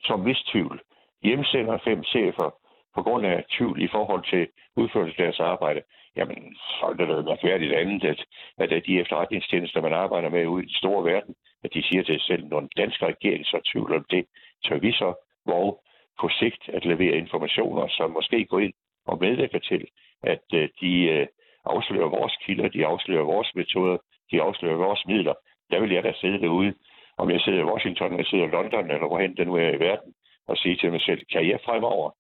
som 0.04 0.26
vis 0.26 0.44
tvivl 0.52 0.82
hjemsender 1.24 1.78
fem 1.78 2.04
chefer 2.04 2.50
på 2.96 3.04
grund 3.04 3.26
af 3.26 3.46
tvivl 3.50 3.82
i 3.82 3.88
forhold 3.88 4.24
til 4.30 4.48
udførelse 4.76 5.18
af 5.18 5.24
deres 5.24 5.40
arbejde, 5.40 5.82
jamen, 6.16 6.56
så 6.56 6.86
er 6.86 6.94
det 6.94 7.08
da 7.08 7.22
mærkværdigt 7.22 7.74
andet, 7.74 8.04
at, 8.04 8.26
at 8.58 8.84
de 8.88 9.00
efterretningstjenester, 9.00 9.82
man 9.82 9.94
arbejder 9.94 10.30
med 10.30 10.48
ude 10.48 10.64
i 10.64 10.66
den 10.66 10.76
store 10.76 11.06
verden, 11.14 11.36
at 11.64 11.74
de 11.74 11.84
siger 11.84 12.04
til 12.04 12.20
sig 12.20 12.28
selv, 12.28 12.48
når 12.48 12.60
den 12.60 12.70
danske 12.78 13.06
regering 13.06 13.46
så 13.46 13.60
tvivler 13.72 13.96
om 13.96 14.06
det, 14.10 14.26
så 14.64 14.78
vi 14.78 14.92
så 14.92 15.14
hvor 15.46 15.84
på 16.22 16.30
sigt 16.30 16.70
at 16.70 16.86
levere 16.86 17.18
informationer, 17.18 17.88
som 17.88 18.12
måske 18.12 18.46
går 18.46 18.60
ind 18.60 18.74
og 19.06 19.18
medvirker 19.22 19.60
til, 19.60 19.88
at 20.24 20.46
øh, 20.54 20.70
de 20.82 20.94
øh, 21.04 21.28
afslører 21.66 22.10
vores 22.10 22.36
kilder, 22.46 22.68
de 22.68 22.86
afslører 22.86 23.24
vores 23.24 23.56
metoder, 23.56 23.98
de 24.32 24.42
afslører 24.42 24.76
vores 24.76 25.06
midler. 25.08 25.34
Der 25.72 25.80
vil 25.80 25.92
jeg 25.92 26.04
da 26.04 26.14
sidde 26.14 26.42
derude, 26.42 26.74
om 27.18 27.32
jeg 27.32 27.42
sidder 27.42 27.60
i 27.60 27.70
Washington, 27.72 28.08
eller 28.08 28.18
jeg 28.18 28.26
sidder 28.26 28.48
i 28.48 28.56
London, 28.58 28.92
eller 28.92 29.08
hvorhen 29.08 29.38
det 29.38 29.48
nu 29.48 29.56
er 29.56 29.70
i 29.70 29.80
verden, 29.80 30.14
og 30.48 30.58
sige 30.58 30.76
til 30.76 30.92
mig 30.92 31.02
selv, 31.02 31.22
kan 31.32 31.50
jeg 31.50 31.60
fremover 31.66 32.12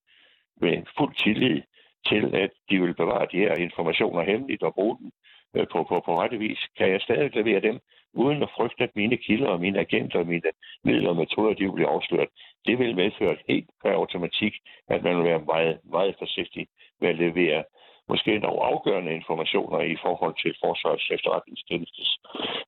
med 0.62 0.83
fuld 0.98 1.15
tillid 1.15 1.62
til, 2.10 2.36
at 2.36 2.51
de 2.69 2.81
vil 2.81 2.93
bevare 2.93 3.27
de 3.31 3.38
her 3.38 3.55
informationer 3.55 4.24
hemmeligt 4.24 4.63
og 4.63 4.74
bruge 4.74 4.98
dem 5.00 5.12
øh, 5.55 5.67
på, 5.71 5.83
på, 5.83 6.01
på 6.05 6.21
rette 6.21 6.38
vis, 6.38 6.60
kan 6.77 6.91
jeg 6.91 7.01
stadig 7.01 7.36
levere 7.36 7.62
dem, 7.62 7.79
uden 8.13 8.44
at 8.44 8.50
frygte, 8.58 8.84
at 8.84 8.96
mine 8.96 9.18
kilder 9.18 9.48
og 9.48 9.60
mine 9.60 9.80
agenter 9.80 10.20
og 10.20 10.27
mine 10.27 10.51
midler 10.84 11.10
og 11.10 11.15
metoder, 11.15 11.53
de 11.53 11.63
vil 11.63 11.77
blive 11.77 11.88
afsløret. 11.88 12.30
Det 12.65 12.80
vil 12.80 12.96
medføre 12.96 13.38
helt 13.50 13.70
per 13.84 13.94
automatik, 13.94 14.53
at 14.89 15.03
man 15.03 15.18
vil 15.18 15.24
være 15.24 15.41
meget, 15.53 15.80
meget 15.84 16.15
forsigtig 16.20 16.68
med 17.01 17.10
at 17.10 17.15
levere 17.15 17.63
måske 18.10 18.39
nogle 18.39 18.62
afgørende 18.72 19.15
informationer 19.20 19.80
i 19.82 19.98
forhold 20.06 20.36
til 20.44 20.56
Forsvarets 20.63 21.10
efterretningstjenestes 21.15 22.10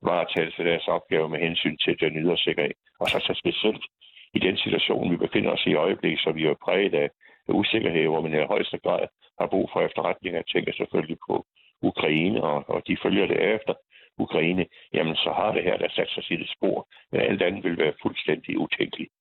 varetagelse 0.01 0.59
af 0.61 0.65
deres 0.65 0.87
opgave 0.87 1.29
med 1.29 1.39
hensyn 1.39 1.77
til 1.77 1.99
den 1.99 2.13
ydre 2.21 2.37
sikkerhed. 2.37 2.75
Og 2.99 3.07
så, 3.09 3.19
så 3.27 3.33
specielt 3.41 3.85
i 4.33 4.39
den 4.39 4.57
situation, 4.57 5.11
vi 5.11 5.17
befinder 5.17 5.51
os 5.51 5.65
i 5.65 5.69
i 5.69 5.81
øjeblikket, 5.85 6.19
så 6.19 6.31
vi 6.31 6.43
er 6.45 6.63
præget 6.65 6.93
af 6.93 7.09
usikkerhed, 7.47 8.05
hvor 8.07 8.21
man 8.21 8.33
i 8.33 8.51
højeste 8.53 8.77
grad 8.77 9.07
har 9.39 9.47
brug 9.47 9.69
for 9.73 9.81
efterretninger. 9.81 10.39
Jeg 10.39 10.49
tænker 10.53 10.73
selvfølgelig 10.73 11.17
på 11.27 11.35
Ukraine 11.81 12.43
og, 12.43 12.57
og 12.73 12.79
de 12.87 12.97
følger 13.03 13.25
det 13.31 13.39
efter. 13.55 13.73
Ukraine, 14.17 14.65
jamen 14.93 15.15
så 15.15 15.31
har 15.35 15.51
det 15.53 15.63
her 15.63 15.77
der 15.77 15.89
sat 15.89 16.09
sig 16.09 16.23
sit 16.23 16.49
spor. 16.57 16.87
Men 17.11 17.21
alt 17.21 17.41
andet 17.41 17.63
vil 17.63 17.77
være 17.77 17.93
fuldstændig 18.01 18.59
utænkeligt. 18.59 19.11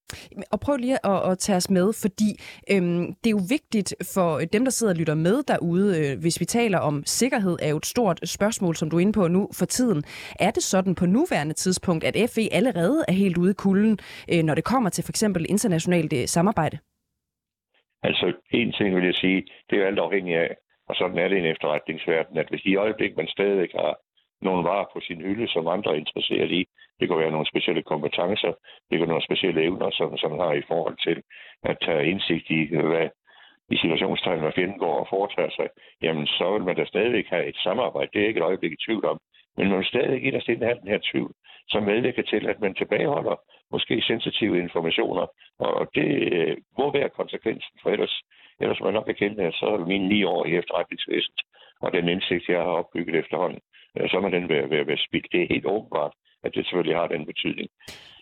Og 0.52 0.60
prøv 0.60 0.76
lige 0.76 1.06
at, 1.06 1.30
at 1.30 1.38
tage 1.38 1.56
os 1.56 1.70
med, 1.70 1.92
fordi 2.02 2.30
øhm, 2.72 3.04
det 3.20 3.26
er 3.28 3.36
jo 3.38 3.44
vigtigt 3.56 3.94
for 4.14 4.30
dem, 4.52 4.64
der 4.64 4.70
sidder 4.70 4.92
og 4.92 4.98
lytter 4.98 5.14
med 5.14 5.42
derude, 5.42 5.88
øh, 6.00 6.20
hvis 6.20 6.40
vi 6.40 6.44
taler 6.44 6.78
om 6.78 7.02
sikkerhed, 7.06 7.56
er 7.62 7.70
jo 7.70 7.76
et 7.76 7.86
stort 7.86 8.28
spørgsmål, 8.28 8.74
som 8.76 8.90
du 8.90 8.96
er 8.96 9.00
inde 9.00 9.12
på 9.12 9.28
nu 9.28 9.48
for 9.58 9.66
tiden. 9.66 10.02
Er 10.40 10.50
det 10.50 10.62
sådan 10.62 10.94
på 10.94 11.06
nuværende 11.06 11.54
tidspunkt, 11.54 12.04
at 12.04 12.14
FE 12.34 12.44
allerede 12.52 13.04
er 13.08 13.12
helt 13.12 13.38
ude 13.38 13.50
i 13.50 13.60
kulden, 13.64 13.98
øh, 14.32 14.42
når 14.42 14.54
det 14.54 14.64
kommer 14.64 14.90
til 14.90 15.04
for 15.04 15.12
eksempel 15.12 15.46
internationalt 15.48 16.12
øh, 16.12 16.26
samarbejde? 16.26 16.78
Altså, 18.02 18.32
en 18.50 18.72
ting 18.72 18.96
vil 18.96 19.04
jeg 19.04 19.14
sige, 19.14 19.46
det 19.70 19.78
er 19.78 19.86
alt 19.86 19.98
afhængigt 19.98 20.38
af, 20.38 20.56
og 20.88 20.94
sådan 20.96 21.18
er 21.18 21.28
det 21.28 21.36
i 21.36 21.38
en 21.38 21.52
efterretningsverden, 21.54 22.38
at 22.38 22.48
hvis 22.48 22.64
i 22.64 22.76
øjeblik 22.76 23.16
man 23.16 23.28
stadig 23.28 23.68
har 23.74 23.98
nogle 24.42 24.62
varer 24.68 24.88
på 24.92 25.00
sin 25.00 25.20
hylde, 25.20 25.48
som 25.48 25.66
andre 25.66 25.90
er 25.92 26.02
interesseret 26.04 26.50
i. 26.50 26.62
Det 27.00 27.08
kan 27.08 27.18
være 27.18 27.30
nogle 27.30 27.46
specielle 27.52 27.82
kompetencer, 27.82 28.52
det 28.88 28.94
kan 28.94 29.00
være 29.00 29.14
nogle 29.14 29.28
specielle 29.28 29.62
evner, 29.62 29.90
som, 29.90 30.18
som 30.18 30.32
har 30.38 30.52
i 30.52 30.68
forhold 30.68 30.96
til 31.06 31.22
at 31.62 31.76
tage 31.86 32.10
indsigt 32.10 32.50
i, 32.50 32.60
hvad 32.90 33.08
i 33.74 33.76
situationstegn, 33.76 34.40
hvad 34.40 34.52
fjenden 34.52 34.78
går 34.78 34.94
og 35.02 35.06
foretager 35.10 35.50
sig, 35.58 35.68
jamen 36.02 36.26
så 36.26 36.52
vil 36.52 36.64
man 36.64 36.76
da 36.76 36.84
stadigvæk 36.84 37.26
have 37.26 37.46
et 37.46 37.56
samarbejde. 37.56 38.10
Det 38.12 38.22
er 38.22 38.28
ikke 38.28 38.38
et 38.38 38.50
øjeblik 38.50 38.72
i 38.72 38.84
tvivl 38.86 39.04
om. 39.04 39.18
Men 39.56 39.68
man 39.68 39.78
vil 39.78 39.86
stadig 39.86 40.22
inderst 40.24 40.48
inden 40.48 40.68
have 40.68 40.80
den 40.80 40.88
her 40.88 41.00
tvivl, 41.10 41.32
som 41.68 41.82
medvirker 41.82 42.22
til, 42.22 42.46
at 42.46 42.60
man 42.60 42.74
tilbageholder 42.74 43.36
måske 43.70 44.02
sensitive 44.06 44.58
informationer. 44.58 45.26
Og 45.58 45.88
det 45.94 46.32
øh, 46.32 46.56
må 46.78 46.92
være 46.92 47.08
konsekvensen, 47.08 47.74
for 47.82 47.90
ellers, 47.90 48.20
ellers 48.60 48.80
man 48.80 48.94
nok 48.94 49.08
erkende, 49.08 49.42
at 49.44 49.54
så 49.54 49.66
er 49.66 49.86
mine 49.86 50.08
ni 50.08 50.24
år 50.24 50.46
i 50.46 50.56
efterretningsvæsenet, 50.56 51.40
og 51.80 51.92
den 51.92 52.08
indsigt, 52.08 52.48
jeg 52.48 52.58
har 52.58 52.78
opbygget 52.80 53.14
efterhånden, 53.14 53.60
så 53.96 54.18
må 54.22 54.28
den 54.28 54.48
være, 54.48 54.70
være, 54.70 54.86
være 54.86 54.98
spild. 55.06 55.24
Det 55.32 55.42
er 55.42 55.46
helt 55.54 55.66
åbenbart, 55.66 56.12
at 56.44 56.50
det 56.54 56.64
selvfølgelig 56.64 56.96
har 56.96 57.06
den 57.06 57.26
betydning. 57.26 57.68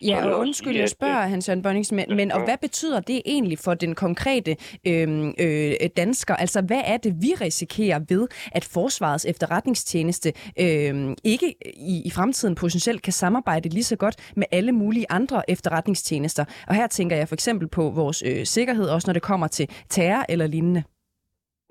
Ja, 0.01 0.25
og 0.25 0.39
undskyld, 0.39 0.75
jeg 0.75 0.89
spørger, 0.89 1.27
Hans 1.27 1.49
Jørgen 1.49 1.63
Bonnings, 1.63 1.91
men, 1.91 2.05
men 2.15 2.31
og 2.31 2.43
hvad 2.45 2.57
betyder 2.61 2.99
det 2.99 3.21
egentlig 3.25 3.57
for 3.65 3.73
den 3.73 3.95
konkrete 3.95 4.51
øh, 4.87 5.27
øh, 5.45 5.89
dansker? 5.97 6.35
Altså, 6.35 6.63
hvad 6.67 6.81
er 6.85 6.97
det, 6.97 7.13
vi 7.21 7.31
risikerer 7.41 7.99
ved, 8.09 8.27
at 8.51 8.69
Forsvarets 8.73 9.25
efterretningstjeneste 9.25 10.29
øh, 10.63 11.15
ikke 11.23 11.47
i, 11.93 11.95
i 12.05 12.11
fremtiden 12.15 12.55
potentielt 12.55 13.01
kan 13.01 13.13
samarbejde 13.13 13.69
lige 13.69 13.83
så 13.83 13.97
godt 13.97 14.33
med 14.35 14.45
alle 14.51 14.71
mulige 14.71 15.05
andre 15.09 15.41
efterretningstjenester? 15.49 16.45
Og 16.67 16.75
her 16.75 16.87
tænker 16.87 17.15
jeg 17.15 17.27
for 17.27 17.35
eksempel 17.35 17.67
på 17.69 17.89
vores 17.89 18.23
øh, 18.29 18.45
sikkerhed, 18.45 18.89
også 18.89 19.07
når 19.09 19.13
det 19.13 19.21
kommer 19.21 19.47
til 19.47 19.67
terror 19.89 20.25
eller 20.29 20.47
lignende. 20.47 20.83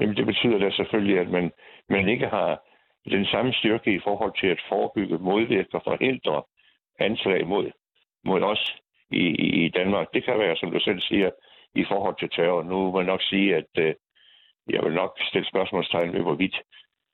Jamen, 0.01 0.17
det 0.17 0.27
betyder 0.27 0.59
da 0.59 0.71
selvfølgelig, 0.71 1.19
at 1.19 1.31
man, 1.31 1.51
man 1.91 2.09
ikke 2.09 2.27
har 2.27 2.70
den 3.11 3.27
samme 3.27 3.53
styrke 3.53 3.95
i 3.95 4.01
forhold 4.05 4.41
til 4.41 4.47
at 4.47 4.63
forebygge, 4.69 5.19
modvirke 5.19 5.75
og 5.75 5.83
forhindre 5.85 6.43
anslag 6.99 7.47
mod, 7.47 7.71
mod 8.25 8.43
os 8.43 8.77
i, 9.11 9.25
i 9.65 9.69
Danmark. 9.69 10.07
Det 10.15 10.25
kan 10.25 10.39
være, 10.39 10.57
som 10.57 10.71
du 10.71 10.81
selv 10.81 11.01
siger, 11.01 11.31
i 11.75 11.85
forhold 11.85 12.17
til 12.19 12.31
terror. 12.31 12.63
Nu 12.63 12.93
vil 12.93 12.99
jeg 12.99 13.13
nok 13.13 13.23
sige, 13.23 13.57
at 13.57 13.73
øh, 13.79 13.95
jeg 14.69 14.85
vil 14.85 14.93
nok 14.93 15.19
stille 15.29 15.49
spørgsmålstegn 15.49 16.13
ved, 16.13 16.21
hvorvidt, 16.21 16.57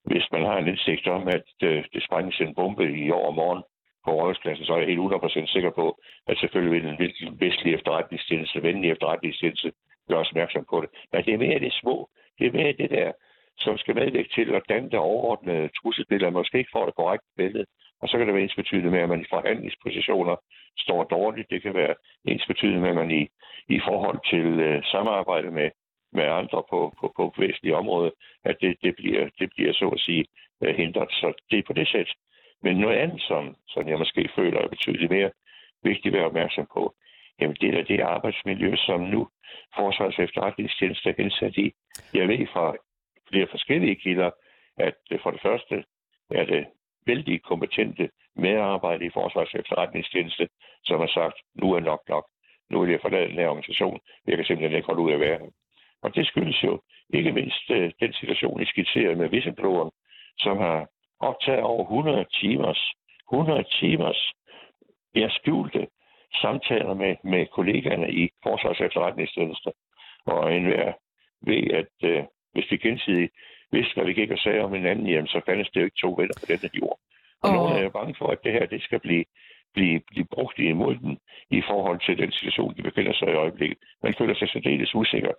hvis 0.04 0.26
man 0.32 0.42
har 0.44 0.58
en 0.58 0.68
indsigt 0.68 1.06
om, 1.06 1.28
at 1.28 1.48
øh, 1.62 1.84
det 1.92 2.02
sprænges 2.02 2.40
en 2.40 2.54
bombe 2.54 2.84
i 2.98 3.10
år 3.10 3.26
og 3.26 3.34
morgen 3.34 3.62
på 4.04 4.10
rådhuspladsen, 4.12 4.64
så 4.64 4.72
er 4.72 4.78
jeg 4.78 4.86
helt 4.86 5.00
100% 5.00 5.46
sikker 5.46 5.70
på, 5.70 5.98
at 6.26 6.38
selvfølgelig 6.38 6.74
vil 6.74 6.90
en 6.90 7.40
vestlig 7.40 7.74
efterretningstjeneste, 7.74 8.62
venlig 8.62 8.90
efterretningstjeneste, 8.90 9.72
gøre 10.08 10.18
os 10.18 10.30
opmærksom 10.30 10.64
på 10.70 10.80
det. 10.80 10.90
Men 11.12 11.24
det 11.24 11.34
er 11.34 11.38
mere 11.38 11.58
det 11.58 11.72
små. 11.72 12.08
Det 12.38 12.46
er 12.46 12.52
mere 12.52 12.72
det 12.72 12.90
der 12.90 13.12
som 13.58 13.78
skal 13.78 13.94
medvirke 13.94 14.28
til 14.34 14.54
at 14.54 14.62
danne 14.68 14.90
det 14.90 14.98
overordnede 14.98 15.68
trusselbillede, 15.68 16.30
måske 16.30 16.58
ikke 16.58 16.70
får 16.72 16.86
det 16.86 16.94
korrekte 16.94 17.28
billede. 17.36 17.66
Og 18.00 18.08
så 18.08 18.18
kan 18.18 18.26
det 18.26 18.34
være 18.34 18.42
ens 18.42 18.54
betydende 18.54 18.90
med, 18.90 19.00
at 19.00 19.08
man 19.08 19.20
i 19.20 19.32
forhandlingspositioner 19.34 20.36
står 20.78 21.04
dårligt. 21.04 21.50
Det 21.50 21.62
kan 21.62 21.75
være 21.75 21.94
ens 22.25 22.46
betydende 22.46 22.80
med, 22.80 22.88
at 22.88 22.96
man 22.96 23.10
i, 23.10 23.22
i 23.68 23.80
forhold 23.88 24.18
til 24.30 24.46
øh, 24.60 24.84
samarbejde 24.84 25.50
med, 25.50 25.70
med 26.12 26.25
andre 26.25 26.62
på, 26.70 26.94
på, 27.00 27.12
på 27.16 27.34
væsentlige 27.38 27.76
områder, 27.76 28.10
at 28.44 28.56
det, 28.60 28.76
det, 28.82 28.94
bliver, 28.96 29.28
det 29.38 29.50
bliver 29.54 29.72
så 29.72 29.88
at 29.88 30.00
sige 30.00 30.25
øh, 30.62 30.76
hindret. 30.76 31.10
Så 31.10 31.32
det 31.50 31.58
er 31.58 31.62
på 31.66 31.72
det 31.72 31.88
sæt. 31.88 32.10
Men 32.62 32.76
noget 32.76 32.96
andet, 32.96 33.20
som, 33.22 33.56
som 33.68 33.88
jeg 33.88 33.98
måske 33.98 34.28
føler 34.36 34.60
er 34.60 34.68
betydeligt 34.68 35.10
mere 35.10 35.30
vigtigt 35.82 36.14
at 36.14 36.18
være 36.18 36.26
opmærksom 36.26 36.66
på, 36.75 36.94
jamen 37.40 37.56
det 37.60 37.75
er 37.75 37.82
det 37.82 38.00
arbejdsmiljø, 38.00 38.76
som 38.76 39.00
nu 39.00 39.28
Forsvars 39.76 40.18
efterretningstjeneste 40.18 41.08
er 41.08 41.14
hensat 41.18 41.56
i. 41.56 41.72
Jeg 42.14 42.28
ved 42.28 42.46
fra 42.52 42.76
flere 43.30 43.47
forskellige 43.50 43.97
kilder, 43.97 44.30
at 44.78 44.99
øh, 45.11 45.21
for 45.23 45.30
det 45.30 45.40
første 45.42 45.85
er 46.30 46.45
det 46.45 46.66
vældig 47.06 47.42
kompetente 47.42 48.11
medarbejdere 48.37 49.06
i 49.06 49.11
Forsvars 49.14 49.54
efterretningstjeneste, 49.54 50.49
som 50.85 51.00
har 51.00 51.11
sagt, 51.14 51.37
nu 51.54 51.73
er 51.73 51.80
nok 51.80 52.00
nok. 52.09 52.26
Nu 52.71 52.80
vil 52.80 52.90
jeg 52.90 53.00
forlade 53.00 53.28
den 53.28 53.38
her 53.38 53.49
organisation. 53.49 54.00
Jeg 54.26 54.37
kan 54.37 54.47
simpelthen 54.47 54.76
ikke 54.76 54.87
holde 54.87 55.02
ud 55.02 55.11
af 55.11 55.14
at 55.14 55.21
være 55.21 55.38
her. 55.38 55.50
Og 56.02 56.14
det 56.14 56.26
skyldes 56.26 56.62
jo 56.62 56.83
ikke 57.14 57.33
mindst 57.33 57.71
øh, 57.71 57.92
den 58.00 58.12
situation, 58.12 58.62
I 58.62 58.66
skitserede 58.66 59.16
med 59.16 59.30
whistlebloweren, 59.30 59.90
som 60.38 60.59
har 60.59 60.88
optaget 61.21 61.62
over 61.62 61.83
100 61.83 62.26
timers, 62.40 62.92
100 63.33 63.64
timers 63.80 64.33
jeg 65.14 65.30
skjulte 65.30 65.87
samtaler 66.42 66.95
med, 66.95 67.16
med 67.25 67.47
kollegaerne 67.47 68.11
i 68.12 68.28
Forsvars 68.42 68.80
efterretningstjeneste. 68.80 69.73
Og 70.26 70.56
enhver 70.56 70.92
ved, 71.42 71.62
at 71.80 72.11
øh, 72.11 72.25
hvis 72.56 72.70
vi 72.70 72.76
gensidigt 72.76 73.32
vidste, 73.72 73.94
hvad 73.94 74.04
vi 74.04 74.12
gik 74.20 74.30
og 74.30 74.38
sagde 74.38 74.60
om 74.66 74.72
hinanden, 74.78 75.06
jamen, 75.06 75.30
så 75.34 75.40
fandtes 75.46 75.70
det 75.70 75.80
jo 75.80 75.84
ikke 75.88 76.02
to 76.04 76.10
venner 76.18 76.36
på 76.40 76.46
denne 76.48 76.70
jord. 76.80 76.98
Og, 77.42 77.50
og... 77.50 77.56
nogen 77.56 77.76
er 77.78 77.82
jo 77.82 77.90
bange 77.98 78.14
for, 78.18 78.28
at 78.34 78.38
det 78.44 78.52
her 78.52 78.66
det 78.66 78.82
skal 78.82 79.00
blive, 79.06 79.25
blive, 79.75 80.00
blive 80.10 80.26
brugt 80.34 80.58
imod 80.58 80.94
den 81.04 81.18
i 81.58 81.60
forhold 81.70 81.98
til 82.06 82.14
den 82.22 82.32
situation, 82.32 82.75
de 82.76 82.82
befinder 82.82 83.14
sig 83.14 83.28
i 83.28 83.40
øjeblikket. 83.44 83.78
Man 84.02 84.14
føler 84.18 84.34
sig 84.34 84.48
særdeles 84.48 84.94
usikker. 84.94 85.32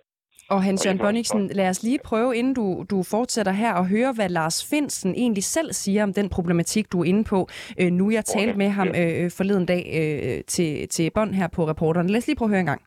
Og 0.50 0.62
Hans 0.62 0.86
Jørgen 0.86 0.98
Bonniksen, 0.98 1.46
lad 1.48 1.68
os 1.68 1.82
lige 1.82 1.98
prøve, 2.04 2.36
inden 2.36 2.54
du, 2.54 2.84
du 2.90 3.02
fortsætter 3.02 3.52
her, 3.52 3.74
at 3.74 3.88
høre, 3.88 4.12
hvad 4.12 4.28
Lars 4.28 4.68
Finsen 4.70 5.14
egentlig 5.14 5.44
selv 5.44 5.72
siger 5.72 6.02
om 6.02 6.12
den 6.12 6.28
problematik, 6.28 6.92
du 6.92 7.00
er 7.00 7.04
inde 7.04 7.24
på. 7.24 7.48
Øh, 7.80 7.90
nu 7.90 8.10
jeg 8.10 8.24
talt 8.24 8.56
med 8.56 8.68
ham 8.68 8.88
øh, 8.88 9.30
forleden 9.36 9.66
dag 9.66 9.82
øh, 10.00 10.44
til, 10.44 10.88
til 10.88 11.10
bånd 11.14 11.34
her 11.34 11.48
på 11.48 11.68
reporteren. 11.68 12.10
Lad 12.10 12.18
os 12.18 12.26
lige 12.26 12.36
prøve 12.36 12.46
at 12.46 12.50
høre 12.50 12.60
en 12.60 12.66
gang. 12.66 12.82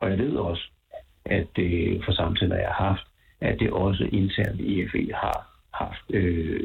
Og 0.00 0.10
jeg 0.10 0.18
ved 0.18 0.36
også, 0.36 0.70
at 1.24 1.58
øh, 1.58 2.04
for 2.04 2.12
samtaler, 2.12 2.56
jeg 2.56 2.68
har 2.68 2.84
haft, 2.88 3.06
at 3.48 3.58
det 3.60 3.70
også 3.70 4.04
internt 4.12 4.60
i 4.60 4.88
FE 4.88 5.12
har 5.14 5.38
haft 5.74 6.04
øh, 6.10 6.60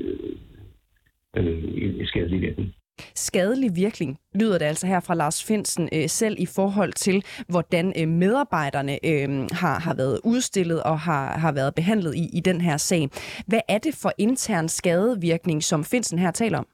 øh, 1.38 1.64
en 2.00 2.08
skadelig 2.08 2.42
virkning. 2.42 2.74
Skadelig 3.16 3.72
virkning 3.76 4.20
lyder 4.40 4.58
det 4.58 4.66
altså 4.66 4.88
her 4.88 5.00
fra 5.08 5.16
Lars 5.16 5.48
Finsen 5.48 5.90
øh, 5.94 6.08
selv 6.08 6.36
i 6.40 6.48
forhold 6.56 6.94
til, 6.94 7.18
hvordan 7.50 7.86
øh, 8.00 8.08
medarbejderne 8.08 8.96
øh, 9.12 9.30
har, 9.62 9.78
har 9.86 9.96
været 10.02 10.20
udstillet 10.24 10.84
og 10.84 11.00
har, 11.00 11.26
har 11.44 11.54
været 11.60 11.76
behandlet 11.76 12.14
i, 12.16 12.26
i 12.38 12.42
den 12.50 12.62
her 12.62 12.78
sag. 12.78 13.04
Hvad 13.48 13.62
er 13.70 13.78
det 13.78 13.94
for 14.04 14.12
intern 14.18 14.68
skadevirkning, 14.68 15.64
som 15.64 15.84
Finsen 15.92 16.20
her 16.20 16.32
taler 16.32 16.58
om? 16.58 16.68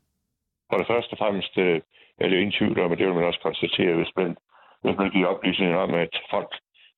For 0.70 0.78
det 0.78 0.88
første 0.92 1.14
og 1.14 1.18
fremmest 1.18 1.58
øh, 1.58 1.82
er 2.20 2.26
det 2.28 2.36
jo 2.36 2.42
ingen 2.42 2.58
tvivl 2.60 2.80
om, 2.80 2.92
og 2.92 2.98
det 2.98 3.06
vil 3.06 3.16
man 3.16 3.30
også 3.30 3.40
konstatere, 3.48 3.96
hvis 3.96 4.14
man, 4.18 4.30
hvis 4.84 4.98
man 5.02 5.10
giver 5.12 5.28
oplysninger 5.28 5.78
om, 5.78 5.94
at 5.94 6.14
folk 6.34 6.52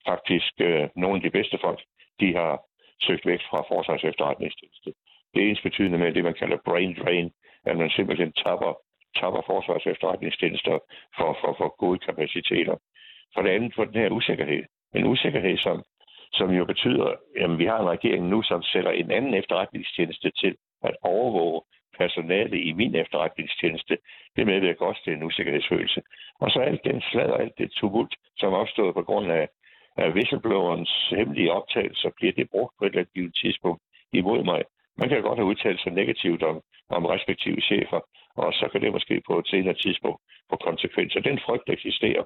faktisk, 0.10 0.54
øh, 0.68 0.84
nogle 0.96 1.16
af 1.18 1.22
de 1.22 1.36
bedste 1.38 1.58
folk, 1.66 1.80
de 2.22 2.28
har 2.40 2.54
søgt 3.02 3.26
væk 3.26 3.42
fra 3.50 3.60
forsvars 3.70 4.04
efterretningstjeneste. 4.04 4.94
Det 5.34 5.44
er 5.44 5.50
ens 5.50 5.62
betydende 5.62 5.98
med 5.98 6.14
det, 6.14 6.24
man 6.24 6.34
kalder 6.34 6.58
brain 6.66 6.98
drain, 7.02 7.32
at 7.66 7.78
man 7.78 7.90
simpelthen 7.90 8.32
tapper, 8.32 8.74
tapper 9.16 9.42
forsvars 9.46 9.86
efterretningstjenester 9.86 10.80
for, 11.18 11.38
for, 11.42 11.56
for 11.58 11.76
gode 11.78 12.00
kapaciteter. 12.00 12.76
For 13.34 13.42
det 13.42 13.50
andet 13.50 13.76
for 13.76 13.86
den 13.86 14.02
her 14.02 14.10
usikkerhed. 14.10 14.64
En 14.96 15.06
usikkerhed, 15.06 15.58
som, 15.58 15.84
som 16.34 16.50
jo 16.52 16.66
betyder, 16.66 17.08
at 17.38 17.60
vi 17.60 17.66
har 17.66 17.80
en 17.80 17.90
regering 17.90 18.28
nu, 18.28 18.42
som 18.42 18.64
sætter 18.64 18.92
en 18.92 19.12
anden 19.12 19.34
efterretningstjeneste 19.34 20.32
til 20.32 20.56
at 20.84 20.96
overvåge 21.02 21.62
personale 21.98 22.62
i 22.62 22.74
min 22.74 22.96
efterretningstjeneste. 22.96 23.98
Det 24.36 24.46
medvirker 24.48 24.86
også 24.86 25.02
til 25.04 25.14
en 25.14 25.24
usikkerhedsfølelse. 25.24 26.02
Og 26.40 26.52
så 26.52 26.60
alt 26.60 26.84
den 26.84 27.02
slad 27.02 27.30
og 27.30 27.42
alt 27.42 27.58
det 27.58 27.72
tumult, 27.72 28.16
som 28.38 28.54
er 28.54 28.58
opstået 28.58 28.94
på 28.94 29.04
grund 29.04 29.32
af 29.32 29.48
af 29.98 30.10
whistleblowerens 30.10 30.94
hemmelige 31.18 31.52
optagelser, 31.52 32.10
bliver 32.18 32.34
det 32.34 32.50
brugt 32.50 32.74
på 32.78 32.86
et 32.86 32.90
eller 32.90 33.06
andet 33.16 33.36
tidspunkt 33.36 33.82
imod 34.14 34.44
mig. 34.44 34.64
Man 34.98 35.10
kan 35.10 35.22
godt 35.22 35.40
have 35.40 35.52
udtalt 35.52 35.82
sig 35.82 35.92
negativt 35.92 36.44
om, 36.44 36.62
om 36.90 37.06
respektive 37.06 37.62
chefer, 37.62 38.00
og 38.36 38.54
så 38.54 38.70
kan 38.72 38.82
det 38.82 38.92
måske 38.92 39.22
på 39.28 39.40
et 39.40 39.48
senere 39.48 39.74
tidspunkt 39.74 40.22
få 40.50 40.56
konsekvenser. 40.56 41.20
Den 41.20 41.40
frygt 41.46 41.70
eksisterer. 41.70 42.24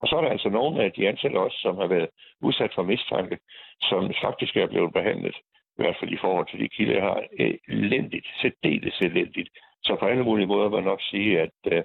Og 0.00 0.08
så 0.08 0.16
er 0.16 0.20
der 0.20 0.30
altså 0.30 0.48
nogle 0.48 0.84
af 0.84 0.92
de 0.92 1.08
ansatte 1.08 1.36
også, 1.36 1.58
som 1.60 1.76
har 1.76 1.86
været 1.86 2.08
udsat 2.40 2.72
for 2.74 2.82
mistanke, 2.82 3.38
som 3.80 4.12
faktisk 4.22 4.56
er 4.56 4.66
blevet 4.66 4.92
behandlet 4.92 5.36
i 5.78 5.82
hvert 5.82 5.96
fald 6.00 6.12
i 6.12 6.22
forhold 6.24 6.46
til 6.48 6.60
de 6.60 6.68
kilder, 6.68 6.94
jeg 6.94 7.02
har, 7.02 7.22
elendigt, 7.68 8.26
særdeles 8.42 9.00
elendigt. 9.00 9.50
Så 9.82 9.96
på 10.00 10.06
alle 10.06 10.24
mulige 10.24 10.46
måder 10.46 10.68
vil 10.68 10.76
man 10.76 10.84
nok 10.84 11.02
sige, 11.02 11.40
at, 11.40 11.56
øh, 11.72 11.82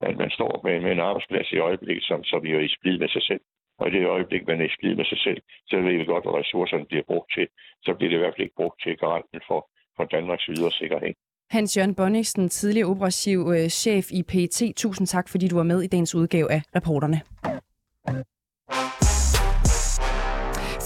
at 0.00 0.16
man 0.16 0.30
står 0.30 0.60
med, 0.64 0.80
med 0.80 0.92
en 0.92 1.00
arbejdsplads 1.00 1.52
i 1.52 1.58
øjeblikket, 1.58 2.04
som, 2.04 2.24
som 2.24 2.46
jo 2.46 2.56
er 2.58 2.64
i 2.64 2.76
splid 2.76 2.98
med 2.98 3.08
sig 3.08 3.22
selv. 3.22 3.40
Og 3.78 3.88
i 3.88 3.90
det 3.90 4.06
øjeblik, 4.06 4.42
man 4.46 4.60
er 4.60 4.64
i 4.64 4.76
skid 4.76 4.94
med 4.94 5.04
sig 5.04 5.18
selv, 5.26 5.40
så 5.66 5.76
ved 5.76 5.96
vi 5.98 6.04
godt, 6.04 6.24
hvad 6.24 6.34
ressourcerne 6.40 6.86
bliver 6.90 7.04
brugt 7.10 7.28
til. 7.36 7.46
Så 7.84 7.94
bliver 7.94 8.10
det 8.10 8.16
i 8.16 8.22
hvert 8.22 8.34
fald 8.34 8.46
ikke 8.46 8.60
brugt 8.62 8.82
til 8.82 8.96
garanten 8.96 9.40
for, 9.48 9.60
for 9.96 10.04
Danmarks 10.04 10.48
videre 10.48 10.72
sikkerhed. 10.72 11.12
Hans 11.50 11.76
Jørgen 11.76 11.94
Bonniksen, 11.94 12.48
tidligere 12.48 12.88
operativ 12.88 13.38
øh, 13.56 13.68
chef 13.68 14.06
i 14.12 14.22
PET. 14.22 14.72
Tusind 14.76 15.06
tak, 15.06 15.28
fordi 15.28 15.48
du 15.48 15.56
var 15.56 15.62
med 15.62 15.82
i 15.82 15.86
dagens 15.86 16.14
udgave 16.14 16.52
af 16.52 16.62
Reporterne. 16.76 17.20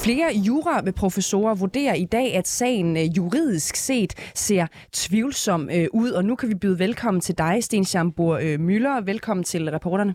Flere 0.05 0.31
juraprofessorer 0.47 1.55
vurderer 1.55 1.95
i 1.95 2.05
dag, 2.05 2.35
at 2.35 2.49
sagen 2.49 2.97
øh, 2.97 3.17
juridisk 3.17 3.77
set 3.77 4.31
ser 4.35 4.67
tvivlsom 4.93 5.71
øh, 5.77 5.87
ud, 5.93 6.11
og 6.11 6.25
nu 6.25 6.37
kan 6.37 6.49
vi 6.49 6.55
byde 6.55 6.79
velkommen 6.79 7.21
til 7.21 7.39
dig, 7.39 7.65
Sten 7.65 7.85
Schambur 7.85 8.39
øh, 8.43 8.61
Møller. 8.61 9.01
Velkommen 9.01 9.45
til 9.45 9.71
reporterne. 9.71 10.15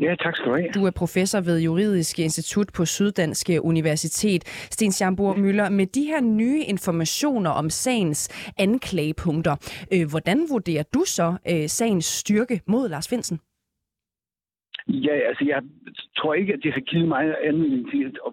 Ja, 0.00 0.14
tak 0.14 0.36
skal 0.36 0.50
du 0.50 0.56
have. 0.56 0.70
Du 0.74 0.86
er 0.86 0.90
professor 0.90 1.40
ved 1.40 1.60
Juridisk 1.60 2.18
Institut 2.18 2.66
på 2.76 2.84
Syddanske 2.84 3.62
Universitet. 3.62 4.44
Sten 4.70 4.92
Schambur 4.92 5.34
Møller, 5.34 5.68
med 5.68 5.86
de 5.86 6.04
her 6.04 6.20
nye 6.20 6.62
informationer 6.68 7.50
om 7.50 7.70
sagens 7.70 8.52
anklagepunkter, 8.58 9.54
hvordan 10.10 10.38
vurderer 10.50 10.82
du 10.94 11.02
så 11.06 11.36
sagens 11.66 12.04
styrke 12.04 12.60
mod 12.66 12.88
Lars 12.88 13.08
Finsen? 13.08 13.40
Ja, 14.88 15.14
altså 15.28 15.44
jeg 15.44 15.62
tror 16.18 16.34
ikke, 16.34 16.52
at 16.52 16.60
det 16.62 16.72
har 16.72 16.80
givet 16.80 17.08
mig 17.08 17.34
anledning 17.44 17.90
til 17.90 18.04
at, 18.04 18.12
at 18.26 18.32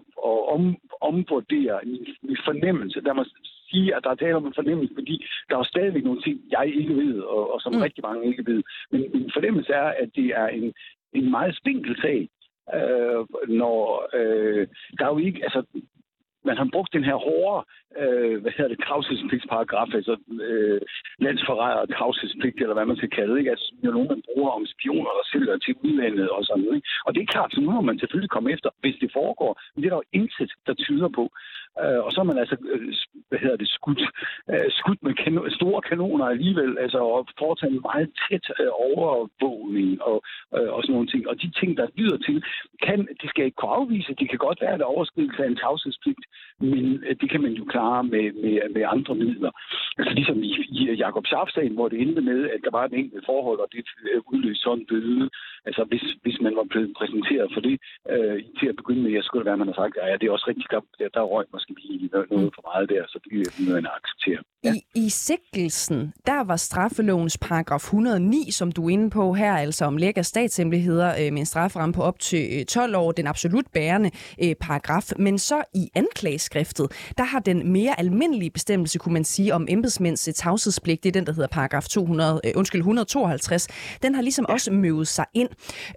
om, 0.54 0.76
omvurdere 1.00 1.80
min, 1.84 2.06
min 2.22 2.38
fornemmelse. 2.44 3.00
Der 3.00 3.12
må 3.12 3.24
sige, 3.70 3.96
at 3.96 4.04
der 4.04 4.10
er 4.10 4.14
tale 4.14 4.36
om 4.36 4.46
en 4.46 4.58
fornemmelse, 4.60 4.94
fordi 4.94 5.26
der 5.48 5.56
er 5.58 5.64
stadigvæk 5.64 6.04
nogle 6.04 6.22
ting, 6.22 6.40
jeg 6.50 6.72
ikke 6.74 6.94
ved, 6.94 7.20
og, 7.20 7.54
og 7.54 7.60
som 7.60 7.72
mm. 7.74 7.82
rigtig 7.86 8.02
mange 8.08 8.26
ikke 8.30 8.46
ved. 8.46 8.62
Men 8.90 9.00
min 9.14 9.30
fornemmelse 9.36 9.72
er, 9.72 9.88
at 10.02 10.08
det 10.14 10.26
er 10.42 10.46
en, 10.46 10.72
en 11.14 11.30
meget 11.30 11.56
spinkel 11.56 11.96
sag, 12.00 12.28
øh, 12.74 13.24
når 13.48 14.08
øh, 14.14 14.66
der 14.98 15.04
er 15.04 15.12
jo 15.14 15.18
ikke, 15.18 15.40
altså 15.42 15.62
man 16.44 16.56
har 16.56 16.68
brugt 16.72 16.92
den 16.92 17.04
her 17.04 17.18
hårde, 17.26 17.58
øh, 18.00 18.36
hvad 18.42 18.52
hedder 18.56 18.72
det, 18.74 18.84
tavshedspligtsparagraf, 18.86 19.90
altså 19.94 20.14
øh, 20.48 20.80
landsforræder 21.24 21.80
og 21.84 21.88
tavshedspligt, 21.88 22.60
eller 22.60 22.74
hvad 22.74 22.86
man 22.86 22.96
skal 22.96 23.10
kalde 23.10 23.32
det, 23.32 23.38
ikke? 23.38 23.54
Altså, 23.54 23.68
det 23.80 23.88
er 23.88 23.96
nogen, 23.98 24.14
man 24.14 24.22
bruger 24.28 24.50
om 24.58 24.66
spioner, 24.74 25.10
der 25.18 25.24
sælger 25.32 25.56
til 25.58 25.74
udlandet 25.84 26.28
og 26.36 26.44
sådan 26.44 26.62
noget. 26.62 26.76
Ikke? 26.76 26.88
Og 27.06 27.10
det 27.14 27.20
er 27.22 27.32
klart, 27.34 27.50
så 27.52 27.60
nu 27.60 27.70
må 27.70 27.80
man 27.80 27.98
selvfølgelig 27.98 28.30
komme 28.34 28.52
efter, 28.52 28.70
hvis 28.80 28.96
det 29.02 29.10
foregår, 29.18 29.52
men 29.72 29.78
det 29.78 29.86
er 29.88 29.94
der 29.94 30.02
jo 30.02 30.12
intet, 30.20 30.50
der 30.66 30.74
tyder 30.74 31.08
på. 31.18 31.24
Øh, 31.80 32.00
og 32.06 32.12
så 32.12 32.20
er 32.20 32.24
man 32.30 32.38
altså, 32.38 32.56
øh, 32.72 32.94
hvad 33.28 33.38
hedder 33.38 33.56
det, 33.56 33.68
skudt, 33.68 34.02
øh, 34.52 34.68
skudt 34.70 35.02
med 35.02 35.14
kan- 35.14 35.50
store 35.60 35.82
kanoner 35.82 36.26
alligevel, 36.26 36.78
altså 36.78 36.98
og 36.98 37.26
foretaget 37.38 37.72
en 37.74 37.86
meget 37.90 38.08
tæt 38.24 38.46
øh, 38.60 38.72
overvågning 38.88 40.02
og, 40.02 40.22
øh, 40.56 40.70
og 40.74 40.82
sådan 40.82 40.92
nogle 40.92 41.10
ting. 41.12 41.28
Og 41.28 41.42
de 41.42 41.50
ting, 41.60 41.76
der 41.76 41.86
lyder 42.00 42.18
til, 42.26 42.44
kan, 42.82 42.98
det 43.20 43.28
skal 43.30 43.44
ikke 43.44 43.56
kunne 43.60 43.76
afvise, 43.80 44.14
det 44.20 44.28
kan 44.30 44.38
godt 44.38 44.60
være, 44.60 44.74
at 44.74 44.80
der 44.80 44.94
overskridelse 44.96 45.42
af 45.44 45.48
en 45.48 45.56
tavshedspligt, 45.56 46.24
men 46.60 47.04
øh, 47.06 47.16
det 47.20 47.30
kan 47.30 47.42
man 47.42 47.52
jo 47.52 47.64
klare 47.64 48.04
med, 48.04 48.32
med, 48.42 48.54
med 48.74 48.84
andre 48.94 49.14
midler. 49.14 49.50
Altså 49.98 50.14
ligesom 50.14 50.42
i, 50.42 50.50
i 50.78 50.94
Jakob 51.04 51.26
Schaff-sagen, 51.26 51.74
hvor 51.74 51.88
det 51.88 52.00
endte 52.00 52.22
med, 52.22 52.50
at 52.54 52.60
der 52.64 52.70
var 52.78 52.84
en 52.86 52.94
enkelt 52.94 53.26
forhold, 53.26 53.58
og 53.58 53.68
det 53.72 53.84
øh, 54.14 54.20
udløste 54.32 54.62
sådan 54.62 54.78
en 54.78 54.86
bøde. 54.86 55.30
Altså 55.66 55.84
hvis, 55.84 56.04
hvis 56.22 56.40
man 56.40 56.56
var 56.56 56.66
blevet 56.70 56.92
præsenteret 56.98 57.50
for 57.54 57.60
det 57.60 57.76
øh, 58.10 58.42
til 58.58 58.66
at 58.68 58.76
begynde 58.76 59.02
med, 59.02 59.10
jeg 59.10 59.24
skulle 59.24 59.46
være, 59.46 59.56
man 59.56 59.68
har 59.68 59.74
sagt, 59.74 59.96
ja, 59.96 60.16
det 60.20 60.26
er 60.26 60.32
også 60.32 60.48
rigtig 60.48 60.68
godt, 60.74 60.84
der, 60.98 61.08
der 61.08 61.22
røg 61.22 61.46
måske 61.70 61.92
lige 61.92 62.10
noget 62.12 62.28
for 62.56 62.62
meget 62.70 62.88
der, 62.88 63.02
så 63.08 63.18
det 63.24 63.32
er 63.40 63.64
noget, 63.66 63.82
man 63.82 63.92
accepterer. 63.98 64.42
Ja. 64.64 64.72
I, 64.74 65.04
I 65.04 65.08
sigtelsen, 65.08 66.12
der 66.26 66.44
var 66.44 66.56
straffelovens 66.56 67.38
paragraf 67.38 67.80
109, 67.80 68.50
som 68.50 68.72
du 68.72 68.86
er 68.86 68.90
inde 68.90 69.10
på 69.10 69.32
her, 69.32 69.56
altså 69.56 69.84
om 69.84 69.96
lækker 69.96 70.22
statshemmeligheder 70.22 71.08
øh, 71.10 71.32
med 71.32 71.38
en 71.38 71.46
strafferamme 71.46 71.92
på 71.92 72.02
op 72.02 72.18
til 72.18 72.66
12 72.66 72.96
år, 72.96 73.12
den 73.12 73.26
absolut 73.26 73.66
bærende 73.72 74.10
øh, 74.44 74.54
paragraf. 74.60 75.12
Men 75.18 75.38
så 75.38 75.62
i 75.74 75.88
anklageskriftet, 75.94 77.12
der 77.18 77.24
har 77.24 77.40
den 77.40 77.72
mere 77.72 77.98
almindelige 77.98 78.50
bestemmelse, 78.50 78.98
kunne 78.98 79.12
man 79.12 79.24
sige, 79.24 79.54
om 79.54 79.66
embedsmænds 79.68 80.28
tavshedspligt, 80.34 81.02
det 81.02 81.08
er 81.08 81.12
den, 81.12 81.26
der 81.26 81.32
hedder 81.32 81.48
paragraf 81.48 81.84
200, 81.84 82.40
øh, 82.44 82.52
undskyld, 82.56 82.80
152, 82.80 83.68
den 84.02 84.14
har 84.14 84.22
ligesom 84.22 84.46
ja. 84.48 84.52
også 84.52 84.72
møvet 84.72 85.08
sig 85.08 85.26
ind. 85.34 85.48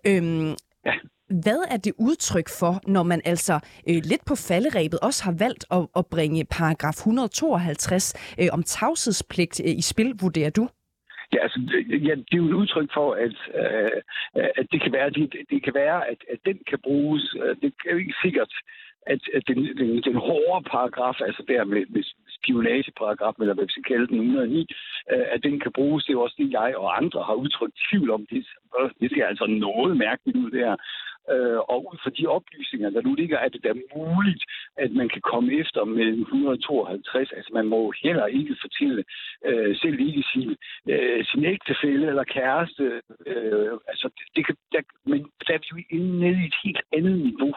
Øhm, 0.07 0.55
ja. 0.85 0.93
Hvad 1.29 1.61
er 1.71 1.77
det 1.77 1.93
udtryk 1.99 2.49
for, 2.59 2.73
når 2.87 3.03
man 3.03 3.21
altså 3.25 3.53
øh, 3.89 4.01
lidt 4.11 4.23
på 4.27 4.35
falderæbet 4.47 4.99
også 4.99 5.23
har 5.23 5.35
valgt 5.39 5.65
at, 5.71 5.87
at 5.99 6.05
bringe 6.11 6.45
paragraf 6.45 6.97
152 6.97 8.35
øh, 8.39 8.47
om 8.53 8.63
tavshedspligt 8.63 9.61
øh, 9.65 9.73
i 9.81 9.81
spil, 9.81 10.13
vurderer 10.21 10.49
du? 10.49 10.67
Ja, 11.33 11.39
altså, 11.43 11.59
ja, 12.07 12.15
det 12.15 12.33
er 12.33 12.37
jo 12.43 12.47
et 12.47 12.59
udtryk 12.61 12.89
for, 12.93 13.13
at, 13.13 13.35
øh, 13.61 13.91
øh 14.37 14.49
at 14.59 14.65
det 14.71 14.81
kan 14.83 14.91
være, 14.91 15.09
det, 15.09 15.35
det 15.49 15.63
kan 15.63 15.73
være 15.73 16.07
at, 16.11 16.19
at 16.33 16.39
den 16.45 16.57
kan 16.69 16.79
bruges. 16.83 17.35
Øh, 17.43 17.55
det 17.61 17.73
er 17.87 17.91
jo 17.91 17.97
ikke 17.97 18.21
sikkert, 18.23 18.51
at, 19.13 19.21
at 19.33 19.43
den, 19.47 19.57
den, 19.79 19.89
den 20.03 20.15
hårde 20.15 20.69
paragraf, 20.69 21.17
altså 21.27 21.43
der 21.47 21.63
med, 21.63 21.85
med 21.89 22.03
spionageparagraf, 22.37 23.33
eller 23.39 23.53
hvad 23.53 23.65
vi 23.65 23.71
skal 23.71 23.83
kalde 23.83 24.07
den 24.07 24.19
109, 24.19 24.67
øh, 25.11 25.25
at 25.33 25.43
den 25.43 25.59
kan 25.59 25.71
bruges. 25.71 26.05
Det 26.05 26.13
er 26.13 26.17
også 26.17 26.35
det, 26.37 26.51
jeg 26.51 26.77
og 26.77 26.97
andre 27.01 27.23
har 27.23 27.33
udtrykt 27.33 27.77
tvivl 27.89 28.09
om. 28.11 28.25
Det, 28.31 28.47
det 29.01 29.11
ser 29.11 29.25
altså 29.25 29.45
noget 29.45 29.97
mærkeligt 29.97 30.37
ud 30.37 30.51
der. 30.51 30.75
Øh, 31.33 31.59
og 31.71 31.79
ud 31.91 31.97
fra 32.03 32.11
de 32.17 32.27
oplysninger, 32.27 32.89
der 32.89 33.01
nu 33.01 33.13
ligger, 33.13 33.37
er 33.37 33.49
det 33.49 33.63
da 33.63 33.73
muligt, 33.95 34.43
at 34.77 34.91
man 34.91 35.09
kan 35.09 35.21
komme 35.21 35.53
efter 35.61 35.83
med 35.83 36.07
152. 36.07 37.31
Altså 37.31 37.51
man 37.53 37.65
må 37.65 37.93
heller 38.03 38.25
ikke 38.25 38.55
fortælle, 38.61 39.03
øh, 39.45 39.75
selv 39.81 39.99
ikke 39.99 40.23
sin, 40.33 40.55
øh, 40.89 41.25
sin 41.25 41.45
ægtefælle 41.45 42.07
eller 42.07 42.23
kæreste. 42.23 43.01
Øh, 43.25 43.71
altså 43.87 44.09
det 44.35 44.45
kan, 44.45 44.55
der, 44.71 44.81
men 45.05 45.19
der 45.47 45.53
er 45.53 45.59
vi 45.61 45.67
jo 45.91 46.03
nede 46.03 46.39
i 46.43 46.47
et 46.51 46.57
helt 46.63 46.81
andet 46.97 47.17
niveau. 47.17 47.53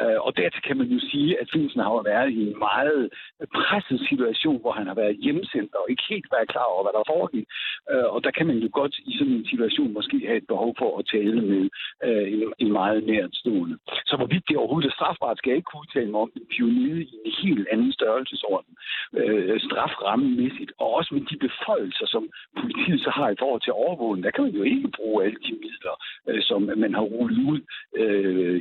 Øh, 0.00 0.18
og 0.26 0.36
dertil 0.36 0.62
kan 0.62 0.76
man 0.76 0.86
jo 0.86 0.98
sige, 1.10 1.40
at 1.40 1.46
Finsen 1.52 1.80
har 1.80 2.02
været 2.12 2.30
i 2.38 2.40
en 2.48 2.58
meget 2.58 3.10
presset 3.54 4.00
situation, 4.10 4.60
hvor 4.60 4.72
han 4.72 4.86
har 4.86 4.94
været 4.94 5.16
hjemsendt 5.24 5.74
og 5.74 5.84
ikke 5.90 6.02
helt 6.08 6.28
været 6.34 6.48
klar 6.48 6.66
over, 6.72 6.82
hvad 6.84 6.94
der 6.96 7.10
foregik. 7.14 7.46
Øh, 7.92 8.08
og 8.14 8.24
der 8.24 8.30
kan 8.30 8.46
man 8.46 8.58
jo 8.64 8.68
godt 8.72 8.94
i 9.10 9.12
sådan 9.18 9.32
en 9.32 9.46
situation 9.52 9.92
måske 9.98 10.16
have 10.26 10.40
et 10.42 10.50
behov 10.52 10.74
for 10.78 10.90
at 10.98 11.04
tale 11.16 11.40
med 11.52 11.64
øh, 12.06 12.26
en, 12.32 12.52
en 12.58 12.72
meget 12.72 13.00
nærtstående. 13.12 13.76
Så 14.10 14.14
hvorvidt 14.16 14.48
det 14.48 14.56
overhovedet 14.56 14.88
er 14.88 14.98
strafbart, 14.98 15.38
skal 15.38 15.50
jeg 15.50 15.56
ikke 15.56 15.70
kunne 15.70 15.84
udtale 15.86 16.10
mig 16.10 16.20
om. 16.20 16.30
En 16.36 16.42
er 16.42 17.00
i 17.00 17.14
en 17.24 17.32
helt 17.42 17.68
anden 17.72 17.92
størrelsesorden. 17.92 18.72
Øh, 19.20 19.60
straframmemæssigt, 19.60 20.72
og 20.78 20.88
også 20.98 21.10
med 21.14 21.22
de 21.30 21.36
beføjelser, 21.46 22.06
som 22.06 22.22
politiet 22.60 23.00
så 23.00 23.10
har 23.10 23.28
i 23.30 23.40
forhold 23.42 23.62
til 23.64 23.72
overvågning, 23.72 24.24
der 24.24 24.30
kan 24.30 24.44
man 24.44 24.52
jo 24.52 24.62
ikke 24.62 24.88
bruge 24.96 25.24
alle 25.24 25.40
de 25.46 25.52
midler, 25.52 25.94
som 26.48 26.62
man 26.76 26.94
har 26.94 27.02
rullet 27.02 27.44
ud 27.52 27.60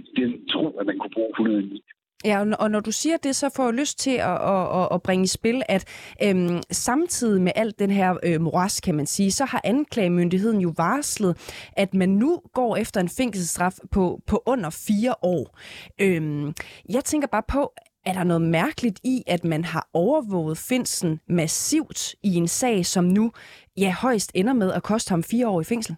i 0.10 0.22
den 0.22 0.48
tro, 0.48 0.78
at 0.80 0.86
man 0.86 0.98
kunne 0.98 1.07
bruge 1.18 1.30
109. 1.30 1.84
Ja, 2.26 2.44
og 2.60 2.72
når 2.72 2.80
du 2.80 2.92
siger 2.92 3.18
det, 3.18 3.36
så 3.36 3.50
får 3.56 3.64
jeg 3.64 3.74
lyst 3.74 4.00
til 4.00 4.12
at, 4.12 4.42
at, 4.42 4.88
at 4.92 5.02
bringe 5.02 5.24
i 5.24 5.28
spil, 5.28 5.62
at 5.70 5.86
øhm, 6.24 6.62
samtidig 6.72 7.42
med 7.42 7.52
alt 7.56 7.80
den 7.80 7.92
her 7.92 8.18
øh, 8.24 8.42
moras, 8.42 8.82
kan 8.82 8.96
man 8.96 9.06
sige, 9.06 9.32
så 9.32 9.46
har 9.46 9.62
anklagemyndigheden 9.64 10.62
jo 10.62 10.74
varslet, 10.78 11.38
at 11.74 11.94
man 11.94 12.10
nu 12.10 12.42
går 12.54 12.76
efter 12.76 13.02
en 13.02 13.10
fængselsstraf 13.10 13.74
på, 13.92 14.22
på 14.28 14.44
under 14.46 14.70
fire 14.70 15.16
år. 15.22 15.60
Øhm, 16.02 16.54
jeg 16.90 17.04
tænker 17.04 17.28
bare 17.28 17.44
på, 17.48 17.74
er 18.06 18.14
der 18.14 18.24
noget 18.24 18.42
mærkeligt 18.42 19.00
i, 19.04 19.24
at 19.28 19.44
man 19.44 19.64
har 19.64 19.90
overvåget 19.94 20.58
Finsen 20.58 21.20
massivt 21.30 22.16
i 22.24 22.36
en 22.36 22.48
sag, 22.48 22.86
som 22.86 23.04
nu 23.04 23.32
ja, 23.78 23.96
højst 24.02 24.32
ender 24.36 24.54
med 24.54 24.72
at 24.72 24.84
koste 24.84 25.10
ham 25.10 25.24
fire 25.24 25.48
år 25.48 25.62
i 25.62 25.64
fængsel? 25.64 25.96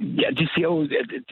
Ja, 0.00 0.28
det 0.30 0.50
ser 0.54 0.62
jo, 0.62 0.82
at, 0.82 0.92
at, 1.18 1.26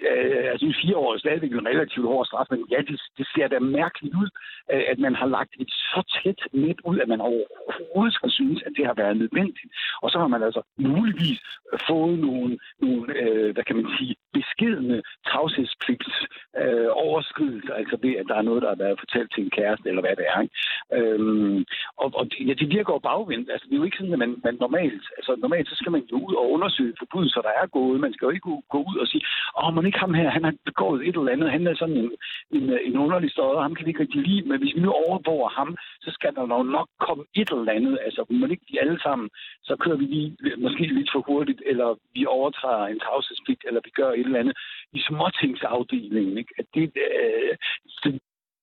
at 0.53 0.59
synes, 0.59 0.77
fire 0.83 0.97
år 0.97 1.15
er 1.15 1.19
stadigvæk 1.19 1.53
en 1.53 1.67
relativt 1.67 2.07
hård 2.07 2.27
straf, 2.27 2.47
men 2.51 2.67
ja, 2.71 2.81
det, 2.89 3.01
det 3.19 3.27
ser 3.35 3.49
da 3.49 3.59
mærkeligt 3.59 4.15
ud, 4.15 4.29
øh, 4.73 4.85
at 4.89 4.99
man 4.99 5.15
har 5.15 5.27
lagt 5.27 5.53
et 5.61 5.71
så 5.71 6.01
tæt 6.17 6.41
net 6.53 6.81
ud, 6.85 6.99
at 6.99 7.09
man 7.09 7.21
overhovedet 7.21 8.15
skal 8.15 8.31
synes, 8.31 8.63
at 8.63 8.73
det 8.77 8.87
har 8.87 8.95
været 8.95 9.17
nødvendigt. 9.17 9.73
Og 10.03 10.11
så 10.11 10.19
har 10.19 10.27
man 10.27 10.43
altså 10.43 10.63
muligvis 10.79 11.41
fået 11.89 12.19
nogle, 12.19 12.59
nogle 12.81 13.05
øh, 13.23 13.55
hvad 13.55 13.65
kan 13.65 13.77
man 13.77 13.89
sige, 13.99 14.15
beskedende 14.33 15.03
tavshedspligts 15.31 16.15
øh, 16.63 16.89
overskridelser, 16.91 17.75
altså 17.75 17.97
ved, 18.03 18.15
at 18.17 18.27
der 18.29 18.37
er 18.39 18.49
noget, 18.49 18.63
der 18.63 18.69
har 18.69 18.83
været 18.85 19.01
fortalt 19.03 19.31
til 19.35 19.43
en 19.45 19.51
kæreste, 19.51 19.89
eller 19.89 20.03
hvad 20.03 20.17
det 20.17 20.27
er. 20.35 20.41
Ikke? 20.41 20.55
Øhm, 20.97 21.65
og 22.03 22.09
og 22.19 22.25
det, 22.31 22.49
ja, 22.49 22.55
det 22.61 22.69
virker 22.77 22.93
jo 22.93 22.99
bagvendt. 22.99 23.51
Altså, 23.51 23.65
det 23.67 23.75
er 23.75 23.83
jo 23.83 23.89
ikke 23.89 23.97
sådan, 23.97 24.13
at 24.13 24.19
man, 24.19 24.33
man 24.45 24.57
normalt, 24.61 25.05
altså 25.19 25.33
normalt 25.39 25.69
så 25.69 25.77
skal 25.77 25.93
man 25.93 26.03
jo 26.13 26.17
ud 26.27 26.35
og 26.35 26.51
undersøge 26.51 26.95
forbrydelser, 26.99 27.41
der 27.41 27.53
er 27.63 27.67
gået. 27.67 28.01
Man 28.01 28.13
skal 28.13 28.27
jo 28.27 28.31
ikke 28.37 28.56
gå 28.73 28.79
ud 28.91 28.97
og 29.03 29.07
sige, 29.07 29.25
åh, 29.63 29.75
man 29.75 29.87
ikke 29.87 29.99
ham 29.99 30.15
her, 30.15 30.29
han 30.31 30.45
har 30.45 30.55
begået 30.65 31.09
et 31.09 31.17
eller 31.17 31.33
andet, 31.33 31.51
han 31.51 31.67
er 31.67 31.75
sådan 31.75 31.97
en, 31.97 32.11
en, 32.57 32.65
en 32.89 32.97
underlig 33.05 33.31
støder, 33.31 33.61
ham 33.67 33.75
kan 33.75 33.87
vi 33.87 33.91
ikke 33.91 34.01
rigtig 34.03 34.23
lide, 34.29 34.49
men 34.49 34.59
hvis 34.59 34.75
vi 34.77 34.81
nu 34.81 34.91
overvåger 34.91 35.49
ham, 35.49 35.77
så 36.01 36.11
skal 36.17 36.35
der 36.35 36.47
nok 36.77 36.89
komme 37.07 37.25
et 37.35 37.51
eller 37.51 37.73
andet, 37.73 37.99
altså 38.07 38.25
man 38.31 38.51
ikke 38.51 38.81
alle 38.81 39.01
sammen, 39.07 39.29
så 39.63 39.77
kører 39.77 39.97
vi 39.97 40.05
lige 40.05 40.37
måske 40.59 40.83
lidt 40.87 41.11
for 41.13 41.23
hurtigt, 41.29 41.63
eller 41.67 41.89
vi 42.15 42.27
overtræder 42.27 42.87
en 42.87 43.01
tavshedspligt, 43.01 43.63
eller 43.67 43.81
vi 43.85 43.91
gør 43.91 44.11
et 44.13 44.27
eller 44.27 44.39
andet 44.41 44.57
i 44.93 45.01
småtingsafdelingen. 45.09 46.39
Ikke? 46.39 46.53
At 46.59 46.67
det, 46.75 46.93
øh, 46.97 47.57
det, 48.05 48.21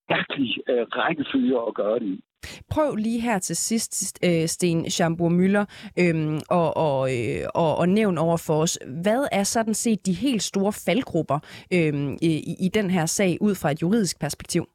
mærkelig 0.09 0.57
øh, 0.69 0.85
rækkefølge 0.99 1.57
at 1.67 1.73
gøre 1.75 1.99
det 1.99 2.05
i. 2.05 2.23
Prøv 2.69 2.95
lige 2.95 3.21
her 3.21 3.39
til 3.39 3.55
sidst, 3.55 4.19
øh, 4.25 4.47
Sten 4.47 4.89
Schamburg 4.89 5.31
Møller, 5.31 5.65
øhm, 5.99 6.39
og, 6.49 6.77
og, 6.77 7.01
øh, 7.15 7.43
og, 7.55 7.77
og 7.77 7.89
nævn 7.89 8.17
over 8.17 8.37
for 8.47 8.61
os, 8.61 8.79
hvad 9.03 9.27
er 9.31 9.43
sådan 9.43 9.73
set 9.73 10.05
de 10.05 10.13
helt 10.13 10.43
store 10.43 10.73
faldgrupper 10.85 11.39
øhm, 11.73 12.17
i, 12.21 12.55
i 12.65 12.69
den 12.73 12.89
her 12.89 13.05
sag 13.05 13.37
ud 13.41 13.55
fra 13.55 13.71
et 13.71 13.81
juridisk 13.81 14.19
perspektiv? 14.19 14.65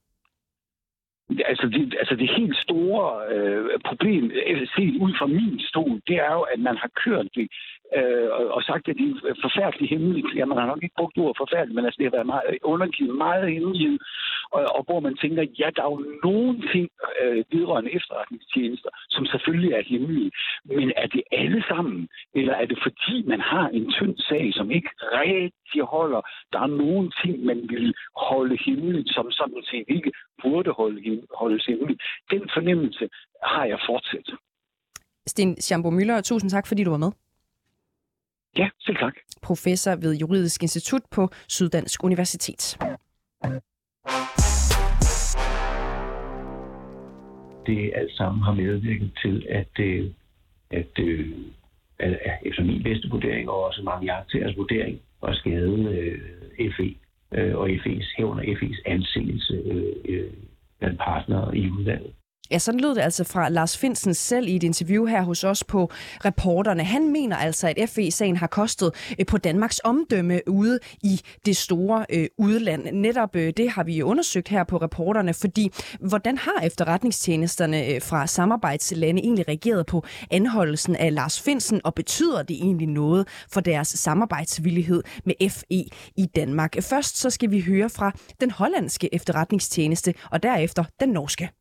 Altså 1.44 1.66
det, 1.74 1.94
altså 1.98 2.14
det 2.14 2.36
helt 2.38 2.56
store 2.56 3.34
øh, 3.34 3.80
problem, 3.84 4.24
øh, 4.50 4.66
set 4.76 4.94
ud 5.04 5.12
fra 5.18 5.26
min 5.26 5.60
stol, 5.60 6.00
det 6.08 6.16
er 6.16 6.32
jo, 6.32 6.40
at 6.40 6.60
man 6.60 6.76
har 6.76 6.90
kørt 7.04 7.28
det 7.34 7.46
øh, 7.96 8.29
og 8.57 8.62
sagt, 8.62 8.88
at 8.88 8.96
det 8.96 9.09
er 9.33 9.35
forfærdeligt 9.46 9.90
hemmeligt. 9.90 10.27
Ja, 10.37 10.44
man 10.44 10.59
har 10.59 10.66
nok 10.66 10.83
ikke 10.83 10.98
brugt 10.98 11.18
ordet 11.18 11.37
forfærdeligt, 11.42 11.74
men 11.77 11.85
altså, 11.85 11.98
det 11.98 12.07
har 12.07 12.16
været 12.18 12.33
meget, 12.35 12.59
undergivet 12.62 13.14
meget 13.27 13.53
hemmeligt, 13.53 14.03
Og, 14.57 14.62
og 14.77 14.83
hvor 14.85 15.01
man 15.01 15.16
tænker, 15.16 15.42
ja, 15.61 15.68
der 15.77 15.83
er 15.83 15.90
jo 15.94 16.05
nogle 16.24 16.53
ting 16.72 16.88
øh, 17.22 17.44
vedrørende 17.53 17.94
efterretningstjenester, 17.98 18.90
som 19.14 19.27
selvfølgelig 19.27 19.72
er 19.72 19.83
hemmelige. 19.92 20.31
Men 20.64 20.92
er 20.96 21.07
det 21.07 21.22
alle 21.33 21.64
sammen? 21.70 22.09
Eller 22.35 22.55
er 22.55 22.66
det 22.66 22.79
fordi, 22.87 23.16
man 23.33 23.40
har 23.40 23.68
en 23.68 23.92
tynd 23.96 24.16
sag, 24.29 24.44
som 24.59 24.70
ikke 24.70 24.90
rigtig 25.20 25.83
holder? 25.83 26.22
Der 26.53 26.61
er 26.61 26.66
nogle 26.66 27.11
ting, 27.22 27.44
man 27.44 27.61
vil 27.68 27.94
holde 28.16 28.59
hemmeligt, 28.66 29.09
som 29.16 29.31
sådan 29.31 29.62
set 29.70 29.85
ikke 29.88 30.12
burde 30.42 30.70
holde, 30.70 31.22
holdes 31.40 31.64
hemmeligt. 31.66 32.03
Den 32.31 32.42
fornemmelse 32.55 33.09
har 33.42 33.64
jeg 33.64 33.79
fortsat. 33.88 34.29
Sten 35.27 35.61
Schambo 35.61 35.90
Møller, 35.90 36.20
tusind 36.20 36.51
tak, 36.51 36.66
fordi 36.66 36.85
du 36.85 36.90
var 36.90 36.98
med. 36.98 37.12
Ja, 38.56 38.68
selv 38.80 38.96
tak. 38.96 39.14
Professor 39.42 39.96
ved 39.96 40.16
Juridisk 40.16 40.62
Institut 40.62 41.02
på 41.11 41.28
Syddansk 41.48 42.04
Universitet. 42.04 42.78
Det 47.66 47.92
alt 47.94 48.12
sammen 48.12 48.42
har 48.42 48.52
medvirket 48.54 49.11
til, 49.22 49.46
at, 49.50 49.80
øh, 49.80 50.11
at, 50.70 50.98
øh, 50.98 51.28
at, 51.98 52.12
at 52.12 52.38
efter 52.42 52.64
min 52.64 52.82
bedste 52.82 53.08
vurdering, 53.11 53.48
og 53.50 53.64
også 53.64 53.82
mange 53.82 54.12
jagtagers 54.14 54.56
vurdering, 54.56 55.00
og 55.20 55.34
skade 55.34 55.84
øh, 55.94 56.72
FE 56.76 56.94
øh, 57.32 57.56
og 57.56 57.68
FE's 57.68 58.14
hævn 58.16 58.38
og 58.38 58.44
FE's 58.44 58.82
anseelse 58.87 59.54
øh, 59.54 59.94
øh, 60.04 60.30
blandt 60.78 60.98
partnere 60.98 61.56
i 61.56 61.70
udlandet. 61.70 62.12
Ja, 62.50 62.58
sådan 62.58 62.80
lød 62.80 62.94
det 62.94 63.00
altså 63.00 63.24
fra 63.24 63.48
Lars 63.48 63.78
Finsen 63.78 64.14
selv 64.14 64.48
i 64.48 64.56
et 64.56 64.62
interview 64.62 65.06
her 65.06 65.22
hos 65.22 65.44
os 65.44 65.64
på 65.64 65.90
reporterne. 66.24 66.84
Han 66.84 67.12
mener 67.12 67.37
altså, 67.37 67.74
at 67.76 67.90
FE-sagen 67.90 68.37
har 68.37 68.46
kostet 68.46 68.90
øh, 69.18 69.26
på 69.26 69.38
Danmarks 69.38 69.80
omdømme 69.84 70.40
ude 70.46 70.78
i 71.02 71.20
det 71.46 71.56
store 71.56 72.06
øh, 72.11 72.26
udland. 72.38 72.87
Netop 72.92 73.37
øh, 73.37 73.52
det 73.56 73.70
har 73.70 73.84
vi 73.84 74.02
undersøgt 74.02 74.48
her 74.48 74.64
på 74.64 74.76
reporterne, 74.76 75.34
fordi 75.34 75.70
hvordan 76.00 76.38
har 76.38 76.61
efterretningstjenesterne 76.62 77.87
øh, 77.87 78.02
fra 78.02 78.26
samarbejdslande 78.26 79.22
egentlig 79.22 79.48
reageret 79.48 79.87
på 79.87 80.04
anholdelsen 80.30 80.96
af 80.96 81.14
Lars 81.14 81.40
Finsen, 81.40 81.80
og 81.84 81.94
betyder 81.94 82.42
det 82.42 82.56
egentlig 82.56 82.88
noget 82.88 83.28
for 83.52 83.61
deres 83.61 83.88
samarbejdsvillighed 83.88 85.02
med 85.24 85.50
FE 85.50 85.84
i 86.16 86.26
Danmark? 86.37 86.82
Først 86.82 87.16
så 87.18 87.30
skal 87.30 87.50
vi 87.50 87.61
høre 87.61 87.90
fra 87.90 88.12
den 88.40 88.50
hollandske 88.50 89.14
efterretningstjeneste, 89.14 90.14
og 90.30 90.42
derefter 90.42 90.84
den 91.00 91.08
norske. 91.08 91.57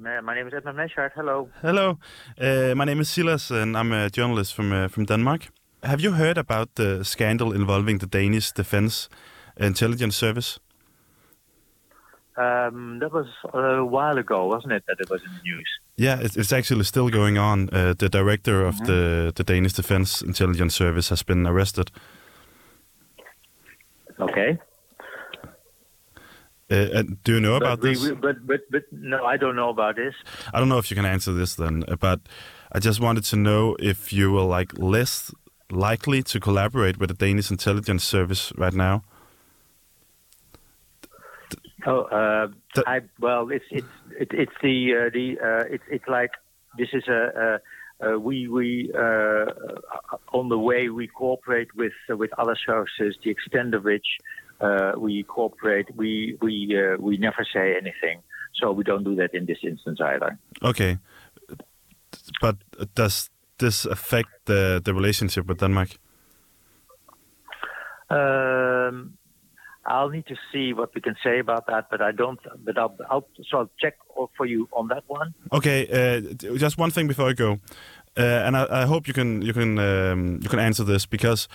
My 0.00 0.34
name 0.34 0.46
is 0.46 0.54
Edmund 0.54 0.78
Meschart. 0.78 1.10
Hello. 1.14 1.48
Hello. 1.60 1.98
Uh, 2.40 2.72
my 2.76 2.84
name 2.84 3.00
is 3.00 3.08
Silas, 3.08 3.50
and 3.50 3.76
I'm 3.76 3.92
a 3.92 4.08
journalist 4.08 4.54
from 4.54 4.72
uh, 4.72 4.86
from 4.88 5.06
Denmark. 5.06 5.48
Have 5.82 6.00
you 6.00 6.12
heard 6.12 6.38
about 6.38 6.68
the 6.74 7.04
scandal 7.04 7.52
involving 7.52 7.98
the 7.98 8.06
Danish 8.06 8.52
Defense 8.52 9.08
Intelligence 9.56 10.16
Service? 10.16 10.60
Um, 12.36 13.00
that 13.00 13.12
was 13.12 13.26
a 13.52 13.84
while 13.84 14.18
ago, 14.18 14.46
wasn't 14.46 14.72
it? 14.72 14.84
That 14.86 15.00
it 15.00 15.10
was 15.10 15.20
in 15.24 15.32
the 15.32 15.42
news. 15.42 15.68
Yeah, 15.96 16.20
it's, 16.20 16.36
it's 16.36 16.52
actually 16.52 16.84
still 16.84 17.08
going 17.10 17.38
on. 17.38 17.68
Uh, 17.72 17.94
the 17.98 18.08
director 18.08 18.66
of 18.66 18.74
mm 18.74 18.80
-hmm. 18.80 18.86
the 18.86 19.32
the 19.34 19.44
Danish 19.44 19.74
Defense 19.74 20.26
Intelligence 20.26 20.76
Service 20.76 21.08
has 21.08 21.24
been 21.24 21.46
arrested. 21.46 21.90
Okay. 24.18 24.58
Uh, 26.70 27.02
do 27.24 27.34
you 27.34 27.40
know 27.40 27.58
but 27.58 27.66
about 27.66 27.80
we, 27.80 27.94
this? 27.94 28.02
We, 28.02 28.12
but, 28.12 28.46
but, 28.46 28.60
but 28.70 28.82
no, 28.92 29.24
I 29.24 29.36
don't 29.38 29.56
know 29.56 29.70
about 29.70 29.96
this. 29.96 30.14
I 30.52 30.58
don't 30.58 30.68
know 30.68 30.78
if 30.78 30.90
you 30.90 30.96
can 30.96 31.06
answer 31.06 31.32
this 31.32 31.54
then, 31.54 31.84
uh, 31.88 31.96
but 31.96 32.20
I 32.72 32.78
just 32.78 33.00
wanted 33.00 33.24
to 33.24 33.36
know 33.36 33.76
if 33.80 34.12
you 34.12 34.32
were 34.32 34.42
like 34.42 34.78
less 34.78 35.32
likely 35.70 36.22
to 36.24 36.40
collaborate 36.40 36.98
with 36.98 37.08
the 37.08 37.14
Danish 37.14 37.50
intelligence 37.50 38.04
service 38.04 38.52
right 38.56 38.74
now. 38.74 39.02
Oh, 41.86 42.02
uh, 42.02 42.48
I 42.86 43.00
well, 43.18 43.48
it's 43.50 43.64
it's 43.70 43.86
it, 44.18 44.28
it's 44.32 44.52
the 44.62 44.94
uh, 44.94 45.10
the 45.12 45.38
uh, 45.38 45.74
it's 45.74 45.84
it's 45.90 46.08
like 46.08 46.32
this 46.76 46.88
is 46.92 47.06
a. 47.08 47.60
Uh, 48.00 48.16
we 48.16 48.46
we 48.46 48.92
uh, 48.94 49.46
on 50.32 50.48
the 50.48 50.58
way 50.58 50.88
we 50.88 51.08
cooperate 51.08 51.74
with 51.74 51.92
uh, 52.08 52.16
with 52.16 52.30
other 52.38 52.56
services, 52.64 53.16
the 53.24 53.30
extent 53.30 53.74
of 53.74 53.82
which 53.82 54.06
uh, 54.60 54.92
we 54.98 55.22
cooperate. 55.22 55.94
We 55.96 56.36
we 56.40 56.76
uh, 56.76 56.96
we 57.00 57.16
never 57.16 57.46
say 57.52 57.74
anything, 57.76 58.22
so 58.54 58.72
we 58.72 58.84
don't 58.84 59.04
do 59.04 59.14
that 59.16 59.34
in 59.34 59.46
this 59.46 59.58
instance 59.62 60.00
either. 60.00 60.38
Okay, 60.62 60.98
but 62.40 62.56
does 62.94 63.30
this 63.58 63.84
affect 63.84 64.30
the 64.44 64.80
the 64.84 64.94
relationship 64.94 65.46
with 65.46 65.58
Denmark? 65.58 65.98
Um, 68.10 69.18
I'll 69.84 70.10
need 70.10 70.26
to 70.26 70.36
see 70.52 70.72
what 70.72 70.94
we 70.94 71.00
can 71.00 71.16
say 71.24 71.38
about 71.38 71.66
that, 71.66 71.88
but 71.90 72.00
I 72.00 72.12
don't. 72.12 72.40
But 72.64 72.78
I'll, 72.78 72.96
I'll 73.10 73.28
so 73.50 73.58
I'll 73.58 73.70
check 73.80 73.94
for 74.36 74.46
you 74.46 74.68
on 74.72 74.88
that 74.88 75.04
one. 75.06 75.34
Okay, 75.52 75.86
uh, 75.88 76.34
just 76.56 76.78
one 76.78 76.90
thing 76.90 77.08
before 77.08 77.28
I 77.28 77.32
go, 77.32 77.58
uh, 78.16 78.22
and 78.46 78.56
I, 78.56 78.82
I, 78.82 78.86
hope 78.86 79.06
you 79.06 79.14
can 79.14 79.42
you 79.42 79.52
can 79.52 79.78
um, 79.78 80.40
you 80.42 80.48
can 80.48 80.58
answer 80.58 80.84
this 80.84 81.06
because 81.06 81.48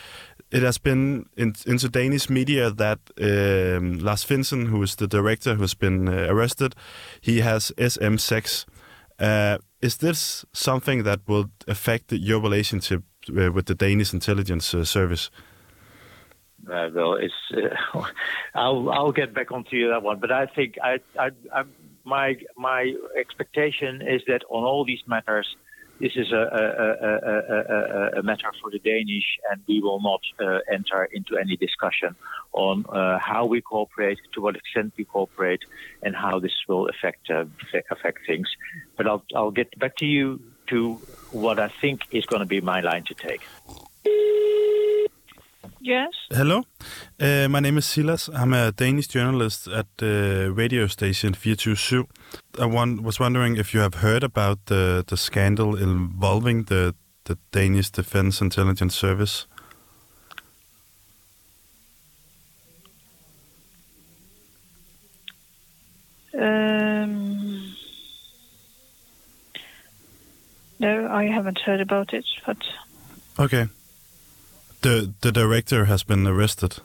it 0.54 0.62
has 0.62 0.78
been 0.78 1.26
in, 1.36 1.56
into 1.66 1.90
Danish 1.90 2.30
media 2.30 2.70
that 2.70 3.00
um, 3.20 3.98
Lars 3.98 4.24
Finsen, 4.24 4.68
who 4.68 4.84
is 4.84 4.96
the 4.96 5.08
director 5.08 5.56
who 5.56 5.62
has 5.62 5.74
been 5.74 6.08
uh, 6.08 6.28
arrested, 6.30 6.76
he 7.22 7.42
has 7.42 7.72
SM6. 7.78 8.66
Uh, 9.20 9.58
is 9.82 9.98
this 9.98 10.46
something 10.54 11.04
that 11.04 11.22
will 11.28 11.50
affect 11.68 12.12
your 12.12 12.40
relationship 12.40 13.02
uh, 13.30 13.52
with 13.52 13.66
the 13.66 13.74
Danish 13.74 14.14
intelligence 14.14 14.76
uh, 14.76 14.86
service? 14.86 15.32
Uh, 16.72 16.90
well, 16.94 17.16
it's. 17.16 17.34
Uh, 17.52 18.04
I'll 18.54 18.90
I'll 18.92 19.12
get 19.12 19.34
back 19.34 19.52
onto 19.52 19.76
you 19.76 19.90
that 19.90 20.04
one, 20.04 20.20
but 20.20 20.32
I 20.32 20.46
think 20.46 20.76
I, 20.82 21.00
I, 21.20 21.32
I 21.52 21.64
my 22.06 22.36
my 22.56 22.94
expectation 23.20 24.02
is 24.02 24.22
that 24.28 24.44
on 24.50 24.64
all 24.64 24.86
these 24.86 25.02
matters, 25.08 25.48
this 26.04 26.18
is 26.18 26.34
a, 26.34 26.36
a, 26.36 27.08
a, 28.18 28.20
a, 28.20 28.24
matter 28.24 28.52
for 28.62 28.70
the 28.70 28.80
Danish, 28.80 29.40
and 29.50 29.62
we 29.70 29.80
will 29.80 30.02
not 30.02 30.20
uh, 30.38 30.60
enter 30.70 31.06
into 31.06 31.38
any 31.38 31.56
discussion 31.56 32.14
on 32.52 32.86
uh, 32.90 33.18
how 33.20 33.46
we 33.46 33.62
cooperate, 33.62 34.20
to 34.34 34.42
what 34.42 34.58
extent 34.58 34.92
we 34.98 35.06
cooperate, 35.06 35.62
and 36.02 36.14
how 36.14 36.40
this 36.40 36.52
will 36.68 36.90
affect 36.90 37.30
uh, 37.30 37.46
affect 37.90 38.20
things. 38.28 38.50
But 38.98 39.08
I'll 39.08 39.24
I'll 39.34 39.52
get 39.52 39.80
back 39.80 39.96
to 39.98 40.06
you 40.06 40.42
to 40.68 40.96
what 41.32 41.58
I 41.58 41.70
think 41.70 42.02
is 42.12 42.26
going 42.26 42.42
to 42.42 42.52
be 42.56 42.60
my 42.60 42.82
line 42.82 43.06
to 43.06 43.14
take. 43.14 43.42
Yes. 45.86 46.14
Hello, 46.32 46.64
uh, 47.20 47.50
my 47.50 47.60
name 47.60 47.78
is 47.78 47.86
Silas. 47.86 48.30
I'm 48.34 48.54
a 48.54 48.72
Danish 48.72 49.08
journalist 49.08 49.68
at 49.68 49.86
the 49.98 50.50
radio 50.56 50.88
station 50.88 51.34
427. 51.34 52.08
I 52.58 52.66
was 53.02 53.20
wondering 53.20 53.58
if 53.58 53.74
you 53.74 53.82
have 53.82 53.96
heard 53.96 54.24
about 54.24 54.68
the, 54.68 55.04
the 55.06 55.18
scandal 55.18 55.76
involving 55.76 56.64
the, 56.64 56.96
the 57.26 57.38
Danish 57.52 57.90
Defense 57.90 58.40
Intelligence 58.40 58.96
Service. 58.96 59.46
Um, 66.40 67.76
no, 70.80 71.10
I 71.12 71.26
haven't 71.26 71.60
heard 71.60 71.82
about 71.82 72.14
it, 72.14 72.26
but... 72.46 72.58
Okay. 73.38 73.68
The 74.84 75.14
the 75.22 75.32
director 75.32 75.86
has 75.86 76.04
been 76.04 76.28
arrested. 76.28 76.82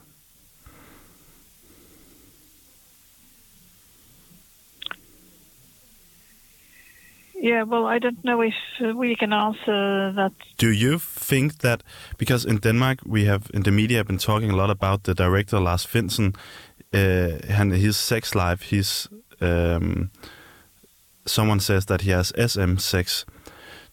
Yeah, 7.41 7.63
well, 7.63 7.85
I 7.87 7.99
don't 7.99 8.23
know 8.23 8.41
if 8.41 8.53
we 8.95 9.15
can 9.15 9.33
answer 9.33 10.13
that. 10.15 10.31
Do 10.57 10.71
you 10.71 10.99
think 10.99 11.59
that 11.59 11.83
because 12.17 12.45
in 12.45 12.57
Denmark 12.59 12.99
we 13.05 13.25
have 13.25 13.49
in 13.53 13.63
the 13.63 13.71
media 13.71 14.03
been 14.03 14.17
talking 14.17 14.51
a 14.51 14.55
lot 14.55 14.69
about 14.69 15.03
the 15.03 15.13
director 15.13 15.59
Lars 15.59 15.85
Finsen 15.85 16.35
uh, 16.93 17.59
and 17.59 17.73
his 17.73 17.97
sex 17.97 18.33
life? 18.33 18.61
He's 18.71 19.09
um, 19.41 20.09
someone 21.25 21.59
says 21.59 21.85
that 21.85 22.01
he 22.01 22.11
has 22.11 22.33
SM 22.37 22.77
sex. 22.77 23.25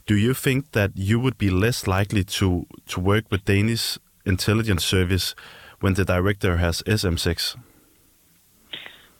Do 0.06 0.16
you 0.16 0.34
think 0.34 0.72
that 0.72 0.90
you 0.94 1.18
would 1.20 1.38
be 1.38 1.50
less 1.50 1.86
likely 1.86 2.24
to 2.24 2.66
to 2.88 3.00
work 3.00 3.24
with 3.30 3.44
Danish 3.44 3.98
intelligence 4.24 4.84
service 4.84 5.34
when 5.80 5.94
the 5.94 6.04
director 6.04 6.56
has 6.58 6.82
SM6? 6.86 7.56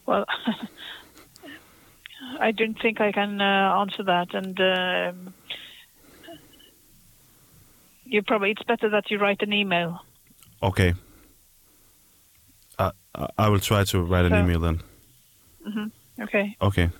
Well, 0.07 0.25
I 2.41 2.53
don't 2.53 2.79
think 2.81 3.01
I 3.01 3.13
can 3.13 3.41
uh, 3.41 3.79
answer 3.81 4.03
that, 4.05 4.35
and 4.35 4.61
um 4.61 5.35
you 8.05 8.23
probably 8.23 8.51
it's 8.53 8.63
better 8.63 8.89
that 8.91 9.11
you 9.11 9.19
write 9.19 9.43
an 9.43 9.53
email. 9.53 10.01
Okay. 10.63 10.95
I, 12.79 12.93
I- 13.39 13.49
will 13.49 13.59
try 13.61 13.83
to 13.85 14.01
write 14.03 14.27
an 14.27 14.33
So- 14.33 14.39
email 14.45 14.61
then. 14.61 14.81
hmm 15.65 15.87
Okay. 16.23 16.57
Okay. 16.61 16.91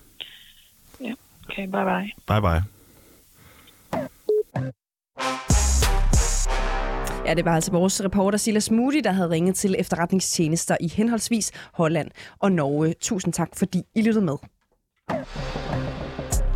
Yeah. 0.99 1.13
Okay. 1.49 1.65
Bye 1.67 1.83
bye. 1.85 2.11
Bye 2.25 2.39
bye. 2.41 2.61
Ja, 7.27 7.33
det 7.33 7.45
var 7.45 7.55
altså 7.55 7.71
vores 7.71 8.03
reporter 8.03 8.37
Silas 8.37 8.71
Moody, 8.71 9.01
der 9.03 9.11
havde 9.11 9.29
ringet 9.29 9.55
til 9.55 9.75
efterretningstjenester 9.79 10.77
i 10.81 10.87
henholdsvis 10.95 11.51
Holland 11.73 12.07
og 12.39 12.51
Norge. 12.51 12.93
Tusind 13.01 13.33
tak, 13.33 13.49
fordi 13.55 13.83
I 13.95 14.01
lyttede 14.01 14.25
med. 14.25 14.35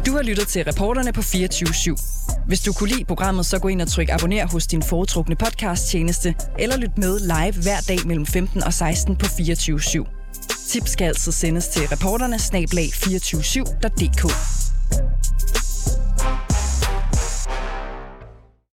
Du 0.06 0.12
har 0.12 0.22
lyttet 0.24 0.48
til 0.48 0.64
reporterne 0.64 1.14
på 1.14 1.22
24 1.22 1.70
/7. 1.70 2.46
Hvis 2.48 2.60
du 2.62 2.74
kunne 2.74 2.90
lide 2.90 3.06
programmet, 3.06 3.46
så 3.46 3.60
gå 3.60 3.68
ind 3.68 3.82
og 3.82 3.88
tryk 3.88 4.10
abonner 4.10 4.48
hos 4.48 4.68
din 4.68 4.84
foretrukne 4.84 5.36
podcast-tjeneste, 5.36 6.36
eller 6.60 6.78
lyt 6.78 6.98
med 6.98 7.20
live 7.20 7.64
hver 7.64 7.80
dag 7.88 8.08
mellem 8.08 8.26
15 8.26 8.64
og 8.64 8.74
16 8.74 9.16
på 9.16 9.26
24 9.26 9.80
/7. 9.80 10.68
Tips 10.68 10.92
skal 10.92 11.06
altid 11.06 11.32
sendes 11.32 11.68
til 11.68 11.88
reporterne 11.88 12.40
snablag 12.40 12.86
247.dk. 12.86 14.22